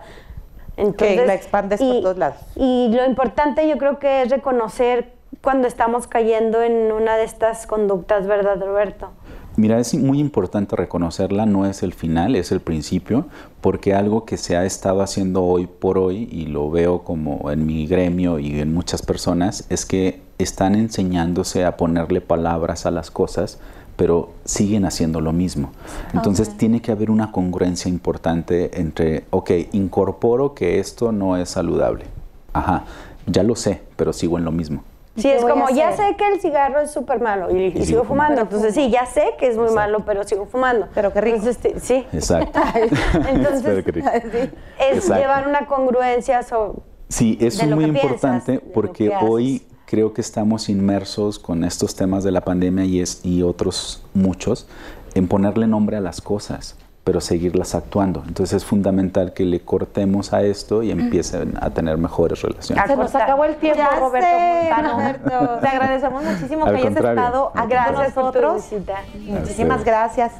Entonces, 0.77 1.27
la 1.27 1.35
expandes 1.35 1.79
por 1.79 2.01
todos 2.01 2.17
lados. 2.17 2.37
Y 2.55 2.89
lo 2.91 3.05
importante 3.05 3.67
yo 3.67 3.77
creo 3.77 3.99
que 3.99 4.23
es 4.23 4.29
reconocer 4.29 5.13
cuando 5.41 5.67
estamos 5.67 6.07
cayendo 6.07 6.61
en 6.63 6.91
una 6.91 7.15
de 7.17 7.23
estas 7.25 7.67
conductas, 7.67 8.25
¿verdad, 8.25 8.59
Roberto? 8.59 9.09
Mira, 9.55 9.77
es 9.77 9.93
muy 9.93 10.19
importante 10.19 10.75
reconocerla, 10.75 11.45
no 11.45 11.67
es 11.67 11.83
el 11.83 11.93
final, 11.93 12.35
es 12.35 12.51
el 12.51 12.59
principio, 12.59 13.27
porque 13.61 13.93
algo 13.93 14.25
que 14.25 14.37
se 14.37 14.57
ha 14.57 14.65
estado 14.65 15.03
haciendo 15.03 15.43
hoy 15.43 15.67
por 15.67 15.99
hoy, 15.99 16.27
y 16.31 16.47
lo 16.47 16.71
veo 16.71 17.03
como 17.03 17.51
en 17.51 17.67
mi 17.67 17.85
gremio 17.85 18.39
y 18.39 18.59
en 18.59 18.73
muchas 18.73 19.03
personas, 19.03 19.67
es 19.69 19.85
que 19.85 20.22
están 20.43 20.75
enseñándose 20.75 21.65
a 21.65 21.77
ponerle 21.77 22.21
palabras 22.21 22.85
a 22.85 22.91
las 22.91 23.09
cosas, 23.11 23.59
pero 23.95 24.31
siguen 24.45 24.85
haciendo 24.85 25.21
lo 25.21 25.33
mismo. 25.33 25.71
Entonces 26.13 26.57
tiene 26.57 26.81
que 26.81 26.91
haber 26.91 27.11
una 27.11 27.31
congruencia 27.31 27.89
importante 27.89 28.79
entre, 28.79 29.25
ok, 29.29 29.51
incorporo 29.71 30.53
que 30.53 30.79
esto 30.79 31.11
no 31.11 31.37
es 31.37 31.49
saludable. 31.49 32.05
Ajá, 32.53 32.85
ya 33.27 33.43
lo 33.43 33.55
sé, 33.55 33.81
pero 33.95 34.11
sigo 34.13 34.37
en 34.37 34.45
lo 34.45 34.51
mismo. 34.51 34.83
Sí, 35.15 35.21
¿Qué 35.23 35.35
es 35.35 35.45
como, 35.45 35.69
ya 35.69 35.95
sé 35.95 36.15
que 36.17 36.27
el 36.27 36.41
cigarro 36.41 36.79
es 36.81 36.89
súper 36.89 37.21
malo 37.21 37.55
y, 37.55 37.65
y 37.65 37.71
sigo 37.73 37.85
sigo 37.85 38.03
fumando. 38.03 38.33
fumando. 38.37 38.41
Entonces, 38.41 38.73
sí, 38.73 38.89
ya 38.89 39.05
sé 39.05 39.35
que 39.37 39.47
es 39.47 39.57
muy 39.57 39.69
malo, 39.71 40.03
pero 40.07 40.23
sigo 40.23 40.47
fumando. 40.47 40.87
Pero 40.95 41.13
qué 41.13 41.21
rico. 41.21 41.37
Entonces, 41.37 41.61
te- 41.61 41.79
sí. 41.79 42.03
Exacto. 42.11 42.59
Entonces, 43.29 43.85
rico. 43.85 44.09
Es 44.79 44.97
Exacto. 44.97 45.21
llevar 45.21 45.47
una 45.47 45.67
congruencia 45.67 46.41
sobre... 46.41 46.79
Sí, 47.09 47.37
eso 47.39 47.61
es 47.63 47.69
muy 47.69 47.83
piensas, 47.91 48.03
importante 48.03 48.53
lo 48.55 48.73
porque 48.73 49.13
hoy 49.21 49.61
creo 49.93 50.11
que 50.11 50.21
estamos 50.21 50.69
inmersos 50.69 51.37
con 51.37 51.63
estos 51.63 51.95
temas 51.95 52.23
de 52.23 52.31
la 52.31 52.41
pandemia 52.41 52.83
y, 52.83 52.99
es, 52.99 53.19
y 53.23 53.43
otros 53.43 54.01
muchos 54.15 54.65
en 55.13 55.27
ponerle 55.27 55.67
nombre 55.67 55.97
a 55.97 56.01
las 56.01 56.19
cosas, 56.19 56.75
pero 57.03 57.21
seguirlas 57.21 57.75
actuando. 57.75 58.23
Entonces 58.27 58.57
es 58.57 58.65
fundamental 58.65 59.33
que 59.33 59.45
le 59.45 59.59
cortemos 59.59 60.33
a 60.33 60.41
esto 60.41 60.81
y 60.81 60.89
empiecen 60.89 61.53
a 61.61 61.69
tener 61.69 61.99
mejores 61.99 62.41
relaciones. 62.41 62.83
Se 62.87 62.95
nos 62.95 63.13
acabó 63.13 63.45
el 63.45 63.55
tiempo, 63.57 63.77
Ya 63.77 63.99
Roberto 63.99 64.27
sé, 64.27 64.69
Montano. 64.75 64.93
Roberto. 64.97 65.59
Te 65.61 65.67
agradecemos 65.67 66.23
muchísimo 66.23 66.65
Al 66.65 66.75
que 66.75 66.87
hayas 66.87 66.95
estado 66.97 67.51
aquí 67.53 67.67
Gracias 67.69 68.13
con 68.13 68.23
por 68.23 68.33
tu 68.33 68.41
nosotros. 68.41 68.71
visita. 68.71 68.95
Muchísimas 69.27 69.83
gracias. 69.83 70.31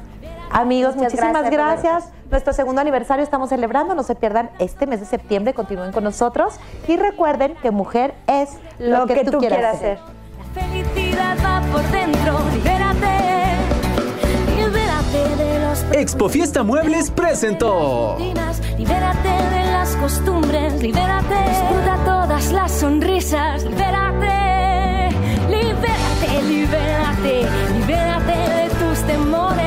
Amigos, 0.50 0.96
muchísimas 0.96 1.50
gracias. 1.50 2.08
Nuestro 2.30 2.52
segundo 2.52 2.80
aniversario 2.80 3.22
estamos 3.22 3.48
celebrando. 3.48 3.94
No 3.94 4.02
se 4.02 4.14
pierdan 4.14 4.50
este 4.58 4.86
mes 4.86 5.00
de 5.00 5.06
septiembre. 5.06 5.54
Continúen 5.54 5.92
con 5.92 6.04
nosotros. 6.04 6.54
Y 6.88 6.96
recuerden 6.96 7.54
que 7.62 7.70
mujer 7.70 8.14
es 8.26 8.50
lo, 8.78 9.06
que, 9.06 9.24
tú, 9.24 9.38
quieras, 9.38 9.78
quieras 9.78 9.78
ser. 9.78 9.98
La 10.54 10.62
felicidad 10.62 11.36
va 11.44 11.62
por 11.72 11.82
dentro. 11.90 12.38
Libérate. 12.54 13.24
Libérate 14.56 15.36
de 15.36 15.60
los. 15.60 15.82
Expo 15.92 16.28
Fiesta 16.28 16.62
Muebles 16.62 17.10
presentó. 17.10 18.16
Libérate 18.78 19.28
de 19.28 19.72
las 19.72 19.94
costumbres. 19.96 20.82
Libérate. 20.82 21.34
Disfruta 21.48 21.98
todas 22.04 22.52
las 22.52 22.72
sonrisas. 22.72 23.64
Libérate. 23.64 25.10
Libérate, 25.48 26.42
libérate. 26.48 27.46
Libérate 27.78 28.32
de 28.32 28.68
tus 28.80 29.00
temores. 29.06 29.63